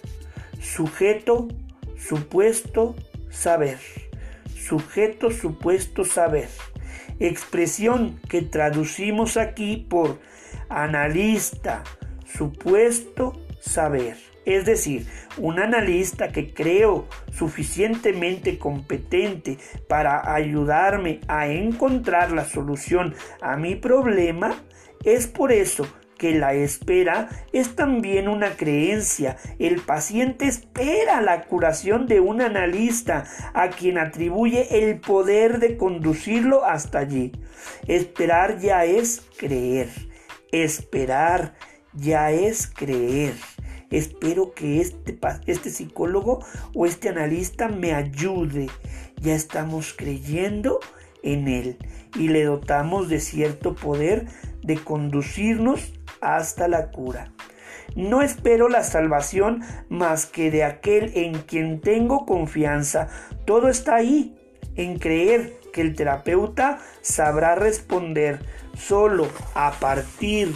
Sujeto, 0.62 1.48
supuesto, 1.98 2.96
saber. 3.30 3.80
Sujeto, 4.56 5.32
supuesto, 5.32 6.04
saber 6.04 6.50
expresión 7.20 8.20
que 8.30 8.42
traducimos 8.42 9.38
aquí 9.38 9.86
por 9.90 10.20
analista, 10.70 11.84
supuesto 12.26 13.40
saber. 13.60 14.18
Es 14.50 14.66
decir, 14.66 15.06
un 15.38 15.60
analista 15.60 16.30
que 16.30 16.52
creo 16.52 17.08
suficientemente 17.32 18.58
competente 18.58 19.60
para 19.88 20.34
ayudarme 20.34 21.22
a 21.28 21.48
encontrar 21.48 22.32
la 22.32 22.46
solución 22.46 23.14
a 23.42 23.58
mi 23.58 23.76
problema, 23.76 24.56
es 25.06 25.28
por 25.28 25.52
eso 25.52 25.88
que 26.18 26.34
la 26.34 26.56
espera 26.56 27.30
es 27.54 27.76
también 27.76 28.28
una 28.28 28.58
creencia. 28.58 29.38
El 29.60 29.82
paciente 29.82 30.46
espera 30.46 31.22
la 31.22 31.44
curación 31.44 32.08
de 32.08 32.20
un 32.20 32.42
analista 32.42 33.26
a 33.54 33.70
quien 33.70 34.00
atribuye 34.00 34.84
el 34.84 35.00
poder 35.00 35.60
de 35.60 35.78
conducirlo 35.78 36.66
hasta 36.66 36.98
allí. 36.98 37.34
Esperar 37.86 38.58
ya 38.58 38.84
es 38.86 39.22
creer. 39.38 39.90
Esperar 40.52 41.54
ya 41.94 42.32
es 42.32 42.66
creer. 42.66 43.36
Espero 43.92 44.54
que 44.54 44.82
este, 44.82 45.18
este 45.48 45.70
psicólogo 45.70 46.46
o 46.76 46.86
este 46.86 47.10
analista 47.10 47.68
me 47.68 47.94
ayude. 47.94 48.68
Ya 49.22 49.36
estamos 49.36 49.94
creyendo 49.98 50.80
en 51.24 51.48
él 51.48 51.78
y 52.16 52.30
le 52.30 52.44
dotamos 52.44 53.10
de 53.10 53.20
cierto 53.20 53.76
poder 53.76 54.28
de 54.64 54.78
conducirnos 54.78 55.94
hasta 56.22 56.68
la 56.68 56.92
cura. 56.92 57.32
No 57.96 58.22
espero 58.22 58.70
la 58.70 58.84
salvación 58.84 59.64
más 59.90 60.26
que 60.26 60.52
de 60.52 60.64
aquel 60.64 61.12
en 61.16 61.34
quien 61.34 61.82
tengo 61.82 62.26
confianza. 62.26 63.08
Todo 63.46 63.68
está 63.68 63.96
ahí, 63.96 64.36
en 64.76 65.00
creer 65.00 65.60
que 65.74 65.82
el 65.82 65.96
terapeuta 65.96 66.80
sabrá 67.02 67.56
responder 67.56 68.40
solo 68.78 69.28
a 69.56 69.72
partir 69.80 70.54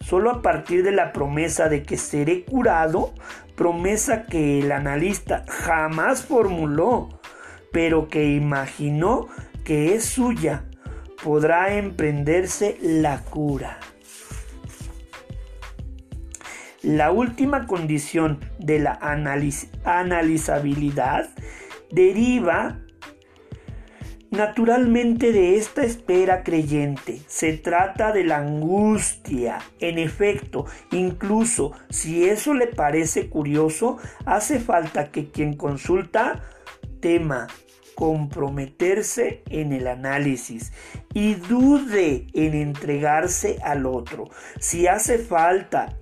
solo 0.00 0.30
a 0.30 0.42
partir 0.42 0.82
de 0.82 0.92
la 0.92 1.12
promesa 1.12 1.68
de 1.68 1.82
que 1.82 1.96
seré 1.96 2.44
curado, 2.44 3.12
promesa 3.54 4.24
que 4.24 4.60
el 4.60 4.72
analista 4.72 5.44
jamás 5.48 6.24
formuló, 6.24 7.20
pero 7.72 8.08
que 8.08 8.32
imaginó 8.32 9.28
que 9.64 9.94
es 9.94 10.04
suya, 10.04 10.64
podrá 11.22 11.76
emprenderse 11.76 12.78
la 12.80 13.20
cura. 13.20 13.78
La 16.82 17.12
última 17.12 17.66
condición 17.66 18.40
de 18.58 18.78
la 18.78 18.98
analizabilidad 19.84 21.28
deriva 21.90 22.78
naturalmente 24.40 25.32
de 25.32 25.58
esta 25.58 25.82
espera 25.82 26.42
creyente. 26.42 27.20
Se 27.26 27.58
trata 27.58 28.10
de 28.10 28.24
la 28.24 28.38
angustia. 28.38 29.58
En 29.80 29.98
efecto, 29.98 30.64
incluso 30.92 31.72
si 31.90 32.24
eso 32.24 32.54
le 32.54 32.66
parece 32.66 33.28
curioso, 33.28 33.98
hace 34.24 34.58
falta 34.58 35.10
que 35.10 35.28
quien 35.30 35.58
consulta 35.58 36.42
tema 37.00 37.48
comprometerse 37.94 39.42
en 39.50 39.74
el 39.74 39.86
análisis 39.86 40.72
y 41.12 41.34
dude 41.34 42.26
en 42.32 42.54
entregarse 42.54 43.58
al 43.62 43.84
otro. 43.84 44.30
Si 44.58 44.86
hace 44.86 45.18
falta 45.18 45.98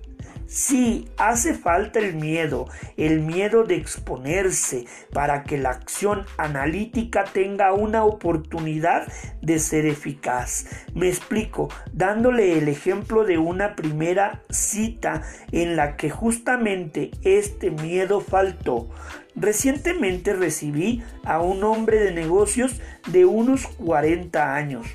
Sí, 0.49 1.07
hace 1.17 1.53
falta 1.53 1.99
el 1.99 2.15
miedo, 2.15 2.67
el 2.97 3.19
miedo 3.19 3.65
de 3.65 3.75
exponerse 3.75 4.85
para 5.13 5.43
que 5.43 5.59
la 5.59 5.69
acción 5.69 6.25
analítica 6.39 7.23
tenga 7.23 7.71
una 7.73 8.03
oportunidad 8.03 9.07
de 9.43 9.59
ser 9.59 9.85
eficaz. 9.85 10.65
Me 10.95 11.07
explico, 11.07 11.69
dándole 11.93 12.57
el 12.57 12.67
ejemplo 12.67 13.25
de 13.25 13.37
una 13.37 13.75
primera 13.75 14.41
cita 14.49 15.21
en 15.51 15.75
la 15.75 15.95
que 15.97 16.09
justamente 16.09 17.11
este 17.21 17.69
miedo 17.69 18.19
faltó. 18.19 18.89
Recientemente 19.35 20.33
recibí 20.33 21.03
a 21.25 21.41
un 21.41 21.63
hombre 21.63 21.99
de 21.99 22.11
negocios 22.11 22.81
de 23.05 23.25
unos 23.25 23.67
40 23.67 24.55
años 24.55 24.87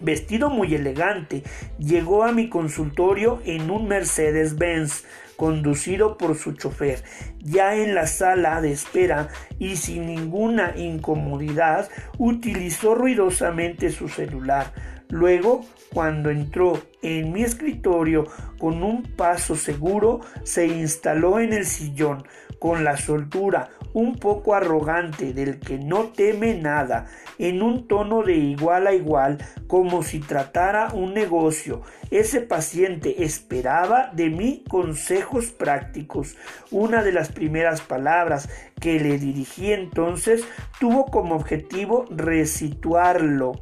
vestido 0.00 0.50
muy 0.50 0.74
elegante, 0.74 1.42
llegó 1.78 2.24
a 2.24 2.32
mi 2.32 2.48
consultorio 2.48 3.40
en 3.44 3.70
un 3.70 3.88
Mercedes-Benz 3.88 5.04
conducido 5.36 6.18
por 6.18 6.36
su 6.36 6.52
chofer. 6.52 7.02
Ya 7.38 7.76
en 7.76 7.94
la 7.94 8.06
sala 8.06 8.60
de 8.60 8.72
espera 8.72 9.28
y 9.58 9.76
sin 9.76 10.06
ninguna 10.06 10.76
incomodidad, 10.76 11.88
utilizó 12.18 12.94
ruidosamente 12.96 13.90
su 13.90 14.08
celular. 14.08 14.72
Luego, 15.10 15.62
cuando 15.92 16.30
entró 16.30 16.80
en 17.02 17.32
mi 17.32 17.42
escritorio 17.42 18.26
con 18.58 18.82
un 18.82 19.02
paso 19.02 19.56
seguro, 19.56 20.20
se 20.42 20.66
instaló 20.66 21.40
en 21.40 21.52
el 21.52 21.64
sillón 21.64 22.24
con 22.58 22.84
la 22.84 22.96
soltura 22.96 23.70
un 23.92 24.16
poco 24.16 24.54
arrogante 24.54 25.32
del 25.32 25.58
que 25.58 25.78
no 25.78 26.08
teme 26.08 26.54
nada, 26.54 27.06
en 27.38 27.62
un 27.62 27.88
tono 27.88 28.22
de 28.22 28.34
igual 28.34 28.86
a 28.86 28.92
igual, 28.92 29.38
como 29.66 30.02
si 30.02 30.20
tratara 30.20 30.92
un 30.92 31.14
negocio. 31.14 31.82
Ese 32.10 32.40
paciente 32.40 33.24
esperaba 33.24 34.10
de 34.12 34.30
mí 34.30 34.64
consejos 34.68 35.46
prácticos. 35.46 36.36
Una 36.70 37.02
de 37.02 37.12
las 37.12 37.30
primeras 37.30 37.80
palabras 37.80 38.48
que 38.80 39.00
le 39.00 39.18
dirigí 39.18 39.72
entonces 39.72 40.44
tuvo 40.78 41.06
como 41.06 41.34
objetivo 41.34 42.06
resituarlo, 42.10 43.52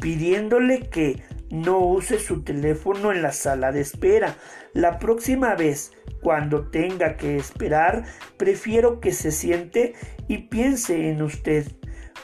pidiéndole 0.00 0.88
que 0.88 1.22
no 1.50 1.78
use 1.78 2.18
su 2.18 2.42
teléfono 2.42 3.12
en 3.12 3.22
la 3.22 3.32
sala 3.32 3.72
de 3.72 3.80
espera. 3.80 4.36
La 4.72 4.98
próxima 4.98 5.54
vez, 5.54 5.92
cuando 6.22 6.68
tenga 6.68 7.16
que 7.16 7.36
esperar, 7.36 8.04
prefiero 8.36 9.00
que 9.00 9.12
se 9.12 9.30
siente 9.30 9.94
y 10.28 10.38
piense 10.48 11.10
en 11.10 11.22
usted. 11.22 11.66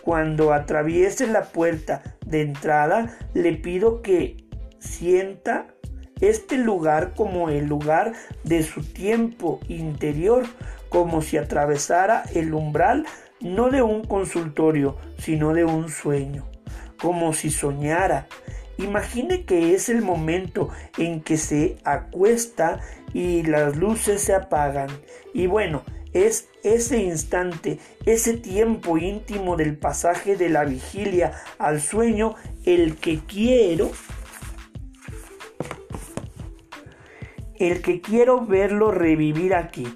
Cuando 0.02 0.52
atraviese 0.52 1.26
la 1.26 1.44
puerta 1.44 2.02
de 2.24 2.42
entrada, 2.42 3.16
le 3.34 3.52
pido 3.52 4.02
que 4.02 4.36
sienta 4.78 5.66
este 6.20 6.58
lugar 6.58 7.14
como 7.14 7.50
el 7.50 7.66
lugar 7.66 8.12
de 8.44 8.62
su 8.62 8.82
tiempo 8.82 9.60
interior, 9.68 10.44
como 10.88 11.22
si 11.22 11.36
atravesara 11.36 12.24
el 12.34 12.52
umbral 12.54 13.06
no 13.40 13.70
de 13.70 13.82
un 13.82 14.04
consultorio, 14.04 14.96
sino 15.18 15.54
de 15.54 15.64
un 15.64 15.88
sueño, 15.88 16.46
como 17.00 17.32
si 17.32 17.50
soñara 17.50 18.28
Imagine 18.82 19.44
que 19.44 19.74
es 19.74 19.88
el 19.88 20.00
momento 20.00 20.70
en 20.96 21.20
que 21.20 21.36
se 21.36 21.76
acuesta 21.84 22.80
y 23.12 23.42
las 23.42 23.76
luces 23.76 24.22
se 24.22 24.34
apagan. 24.34 24.88
Y 25.34 25.46
bueno, 25.46 25.82
es 26.14 26.48
ese 26.64 26.98
instante, 26.98 27.78
ese 28.06 28.38
tiempo 28.38 28.96
íntimo 28.96 29.56
del 29.56 29.76
pasaje 29.76 30.36
de 30.36 30.48
la 30.48 30.64
vigilia 30.64 31.32
al 31.58 31.80
sueño 31.80 32.36
el 32.64 32.96
que 32.96 33.20
quiero 33.20 33.90
el 37.58 37.82
que 37.82 38.00
quiero 38.00 38.46
verlo 38.46 38.90
revivir 38.90 39.54
aquí. 39.54 39.86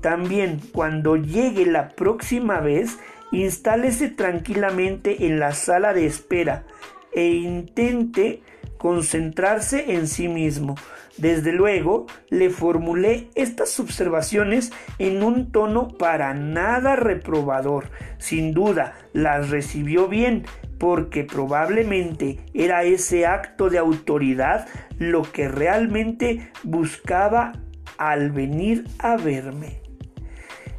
También 0.00 0.60
cuando 0.72 1.16
llegue 1.16 1.66
la 1.66 1.88
próxima 1.88 2.60
vez, 2.60 2.98
instálese 3.32 4.08
tranquilamente 4.08 5.26
en 5.26 5.38
la 5.38 5.52
sala 5.52 5.92
de 5.92 6.06
espera 6.06 6.64
e 7.12 7.26
intente 7.28 8.42
concentrarse 8.78 9.94
en 9.94 10.06
sí 10.08 10.28
mismo. 10.28 10.76
Desde 11.16 11.52
luego, 11.52 12.06
le 12.30 12.48
formulé 12.48 13.28
estas 13.34 13.80
observaciones 13.80 14.72
en 15.00 15.24
un 15.24 15.50
tono 15.50 15.88
para 15.88 16.32
nada 16.32 16.94
reprobador. 16.94 17.90
Sin 18.18 18.54
duda, 18.54 18.94
las 19.12 19.50
recibió 19.50 20.06
bien, 20.06 20.44
porque 20.78 21.24
probablemente 21.24 22.38
era 22.54 22.84
ese 22.84 23.26
acto 23.26 23.68
de 23.68 23.78
autoridad 23.78 24.68
lo 24.98 25.22
que 25.22 25.48
realmente 25.48 26.52
buscaba 26.62 27.52
al 27.96 28.30
venir 28.30 28.84
a 29.00 29.16
verme. 29.16 29.80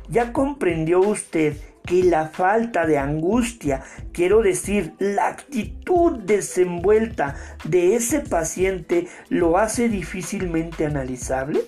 Ya 0.07 0.31
comprendió 0.31 1.01
usted 1.01 1.57
que 1.89 2.03
la 2.03 2.27
falta 2.27 2.85
de 2.85 2.99
angustia, 2.99 3.81
quiero 4.13 4.43
decir, 4.43 4.93
la 4.99 5.27
actitud 5.27 6.19
desenvuelta 6.19 7.35
de 7.63 7.95
ese 7.95 8.19
paciente 8.19 9.07
lo 9.29 9.57
hace 9.57 9.89
difícilmente 9.89 10.85
analizable? 10.85 11.61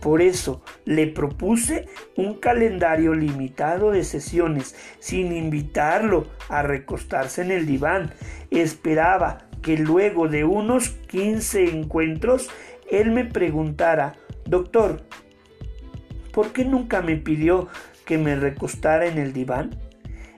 Por 0.00 0.22
eso 0.22 0.60
le 0.86 1.06
propuse 1.06 1.86
un 2.16 2.34
calendario 2.34 3.14
limitado 3.14 3.92
de 3.92 4.02
sesiones 4.02 4.74
sin 4.98 5.32
invitarlo 5.32 6.26
a 6.48 6.62
recostarse 6.62 7.42
en 7.42 7.52
el 7.52 7.64
diván. 7.64 8.12
Esperaba 8.50 9.46
que 9.62 9.78
luego 9.78 10.26
de 10.26 10.42
unos 10.42 10.88
15 10.88 11.70
encuentros 11.70 12.50
él 12.90 13.12
me 13.12 13.24
preguntara, 13.24 14.16
doctor, 14.46 15.02
¿por 16.32 16.52
qué 16.52 16.64
nunca 16.64 17.02
me 17.02 17.14
pidió 17.14 17.68
que 18.10 18.18
me 18.18 18.34
recostara 18.34 19.06
en 19.06 19.18
el 19.18 19.32
diván? 19.32 19.70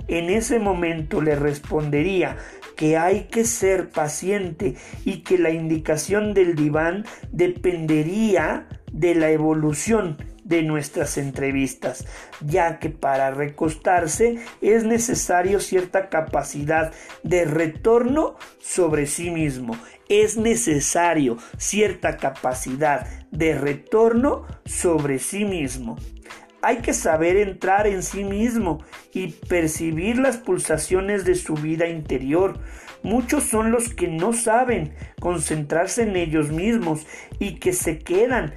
En 0.06 0.28
ese 0.28 0.58
momento 0.58 1.22
le 1.22 1.36
respondería 1.36 2.36
que 2.76 2.98
hay 2.98 3.28
que 3.30 3.46
ser 3.46 3.88
paciente 3.88 4.74
y 5.06 5.22
que 5.22 5.38
la 5.38 5.48
indicación 5.48 6.34
del 6.34 6.54
diván 6.54 7.06
dependería 7.30 8.68
de 8.92 9.14
la 9.14 9.30
evolución 9.30 10.18
de 10.44 10.62
nuestras 10.62 11.16
entrevistas, 11.16 12.04
ya 12.44 12.78
que 12.78 12.90
para 12.90 13.30
recostarse 13.30 14.40
es 14.60 14.84
necesario 14.84 15.58
cierta 15.58 16.10
capacidad 16.10 16.92
de 17.22 17.46
retorno 17.46 18.34
sobre 18.60 19.06
sí 19.06 19.30
mismo. 19.30 19.78
Es 20.10 20.36
necesario 20.36 21.38
cierta 21.56 22.18
capacidad 22.18 23.06
de 23.30 23.54
retorno 23.54 24.44
sobre 24.66 25.18
sí 25.18 25.46
mismo. 25.46 25.96
Hay 26.64 26.76
que 26.76 26.94
saber 26.94 27.36
entrar 27.36 27.88
en 27.88 28.04
sí 28.04 28.22
mismo 28.22 28.84
y 29.12 29.32
percibir 29.32 30.18
las 30.18 30.36
pulsaciones 30.36 31.24
de 31.24 31.34
su 31.34 31.54
vida 31.54 31.88
interior. 31.88 32.60
Muchos 33.02 33.42
son 33.42 33.72
los 33.72 33.92
que 33.92 34.06
no 34.06 34.32
saben 34.32 34.94
concentrarse 35.18 36.04
en 36.04 36.14
ellos 36.14 36.52
mismos 36.52 37.04
y 37.40 37.56
que 37.56 37.72
se 37.72 37.98
quedan 37.98 38.54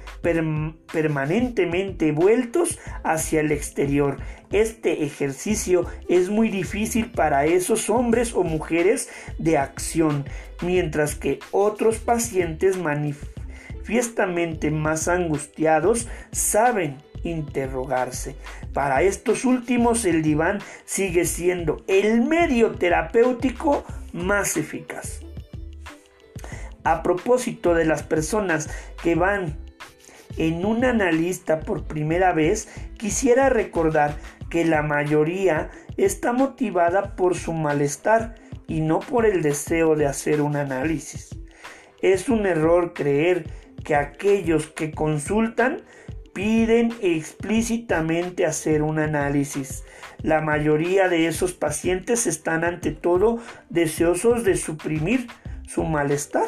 permanentemente 0.92 2.12
vueltos 2.12 2.78
hacia 3.02 3.40
el 3.40 3.50
exterior. 3.50 4.18
Este 4.52 5.02
ejercicio 5.04 5.84
es 6.08 6.30
muy 6.30 6.48
difícil 6.48 7.10
para 7.10 7.46
esos 7.46 7.90
hombres 7.90 8.34
o 8.34 8.44
mujeres 8.44 9.08
de 9.38 9.58
acción, 9.58 10.26
mientras 10.62 11.16
que 11.16 11.40
otros 11.50 11.98
pacientes 11.98 12.78
manifiestamente 12.78 14.70
más 14.70 15.08
angustiados 15.08 16.06
saben 16.30 16.98
interrogarse. 17.22 18.36
Para 18.72 19.02
estos 19.02 19.44
últimos 19.44 20.04
el 20.04 20.22
diván 20.22 20.60
sigue 20.84 21.24
siendo 21.24 21.82
el 21.86 22.22
medio 22.22 22.72
terapéutico 22.72 23.84
más 24.12 24.56
eficaz. 24.56 25.20
A 26.84 27.02
propósito 27.02 27.74
de 27.74 27.84
las 27.84 28.02
personas 28.02 28.70
que 29.02 29.14
van 29.14 29.56
en 30.36 30.64
un 30.64 30.84
analista 30.84 31.60
por 31.60 31.84
primera 31.84 32.32
vez, 32.32 32.68
quisiera 32.98 33.48
recordar 33.48 34.16
que 34.50 34.64
la 34.64 34.82
mayoría 34.82 35.70
está 35.96 36.32
motivada 36.32 37.16
por 37.16 37.34
su 37.34 37.52
malestar 37.52 38.34
y 38.68 38.80
no 38.80 39.00
por 39.00 39.26
el 39.26 39.42
deseo 39.42 39.96
de 39.96 40.06
hacer 40.06 40.40
un 40.40 40.56
análisis. 40.56 41.30
Es 42.02 42.28
un 42.28 42.46
error 42.46 42.92
creer 42.92 43.46
que 43.84 43.94
aquellos 43.94 44.66
que 44.66 44.90
consultan 44.90 45.82
piden 46.36 46.92
explícitamente 47.00 48.44
hacer 48.44 48.82
un 48.82 48.98
análisis. 48.98 49.84
La 50.20 50.42
mayoría 50.42 51.08
de 51.08 51.28
esos 51.28 51.54
pacientes 51.54 52.26
están 52.26 52.62
ante 52.62 52.90
todo 52.90 53.38
deseosos 53.70 54.44
de 54.44 54.58
suprimir 54.58 55.28
su 55.66 55.84
malestar 55.84 56.44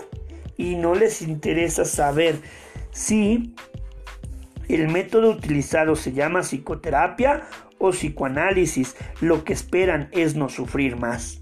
y 0.59 0.76
no 0.76 0.95
les 0.95 1.22
interesa 1.22 1.86
saber 1.86 2.36
si 2.91 3.55
el 4.68 4.89
método 4.89 5.30
utilizado 5.30 5.97
se 5.97 6.12
llama 6.12 6.43
psicoterapia 6.43 7.45
o 7.78 7.93
psicoanálisis. 7.93 8.95
Lo 9.22 9.43
que 9.43 9.55
esperan 9.55 10.11
es 10.12 10.34
no 10.34 10.51
sufrir 10.51 10.97
más. 10.97 11.41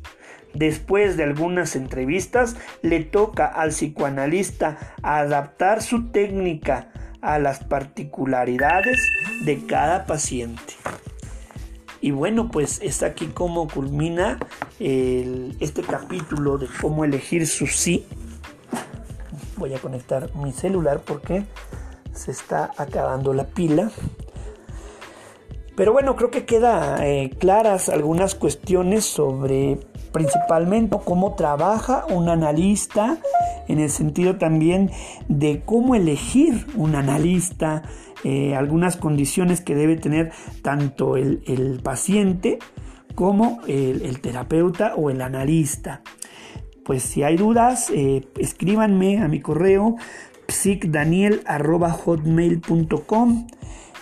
Después 0.54 1.16
de 1.16 1.24
algunas 1.24 1.74
entrevistas, 1.74 2.56
le 2.80 3.02
toca 3.02 3.46
al 3.46 3.70
psicoanalista 3.70 4.94
adaptar 5.02 5.82
su 5.82 6.10
técnica 6.12 6.92
a 7.26 7.40
las 7.40 7.64
particularidades 7.64 9.00
de 9.44 9.66
cada 9.66 10.06
paciente. 10.06 10.74
Y 12.00 12.12
bueno, 12.12 12.50
pues 12.52 12.80
es 12.82 13.02
aquí 13.02 13.26
como 13.26 13.66
culmina 13.66 14.38
este 14.78 15.82
capítulo 15.82 16.56
de 16.56 16.68
cómo 16.80 17.04
elegir 17.04 17.46
su 17.48 17.66
sí. 17.66 18.06
Voy 19.56 19.74
a 19.74 19.78
conectar 19.78 20.34
mi 20.36 20.52
celular 20.52 21.00
porque 21.04 21.44
se 22.12 22.30
está 22.30 22.70
acabando 22.76 23.32
la 23.32 23.44
pila. 23.44 23.90
Pero 25.74 25.92
bueno, 25.92 26.14
creo 26.14 26.30
que 26.30 26.44
queda 26.46 27.04
eh, 27.04 27.30
claras 27.38 27.88
algunas 27.88 28.36
cuestiones 28.36 29.04
sobre 29.04 29.78
principalmente 30.16 30.96
cómo 31.04 31.34
trabaja 31.34 32.06
un 32.08 32.30
analista, 32.30 33.18
en 33.68 33.80
el 33.80 33.90
sentido 33.90 34.38
también 34.38 34.90
de 35.28 35.60
cómo 35.62 35.94
elegir 35.94 36.66
un 36.74 36.94
analista, 36.94 37.82
eh, 38.24 38.56
algunas 38.56 38.96
condiciones 38.96 39.60
que 39.60 39.74
debe 39.74 39.96
tener 39.96 40.32
tanto 40.62 41.18
el, 41.18 41.80
paciente 41.82 42.58
como 43.14 43.60
el, 43.68 44.22
terapeuta 44.22 44.94
o 44.96 45.10
el 45.10 45.20
analista. 45.20 46.00
Pues 46.82 47.02
si 47.02 47.22
hay 47.22 47.36
dudas, 47.36 47.90
eh, 47.90 48.26
escríbanme 48.38 49.18
a 49.18 49.28
mi 49.28 49.40
correo 49.40 49.96
psicdaniel.hotmail.com 50.48 53.46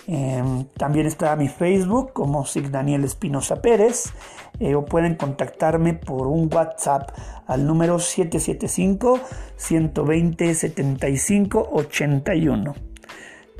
Em, 0.07 0.65
también 0.77 1.07
está 1.07 1.35
mi 1.35 1.47
Facebook 1.47 2.13
como 2.13 2.45
Sig 2.45 2.69
Daniel 2.69 3.03
Espinosa 3.03 3.61
Pérez 3.61 4.13
eh, 4.59 4.75
o 4.75 4.85
pueden 4.85 5.15
contactarme 5.15 5.93
por 5.93 6.27
un 6.27 6.49
WhatsApp 6.53 7.11
al 7.47 7.65
número 7.65 7.99
775 7.99 9.19
120 9.55 10.53
75 10.53 11.69
81. 11.71 12.75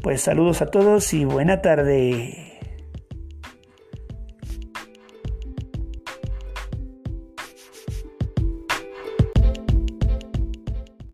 Pues 0.01 0.21
saludos 0.21 0.61
a 0.61 0.67
todos 0.67 1.13
y 1.13 1.25
buena 1.25 1.61
tarde. 1.61 2.54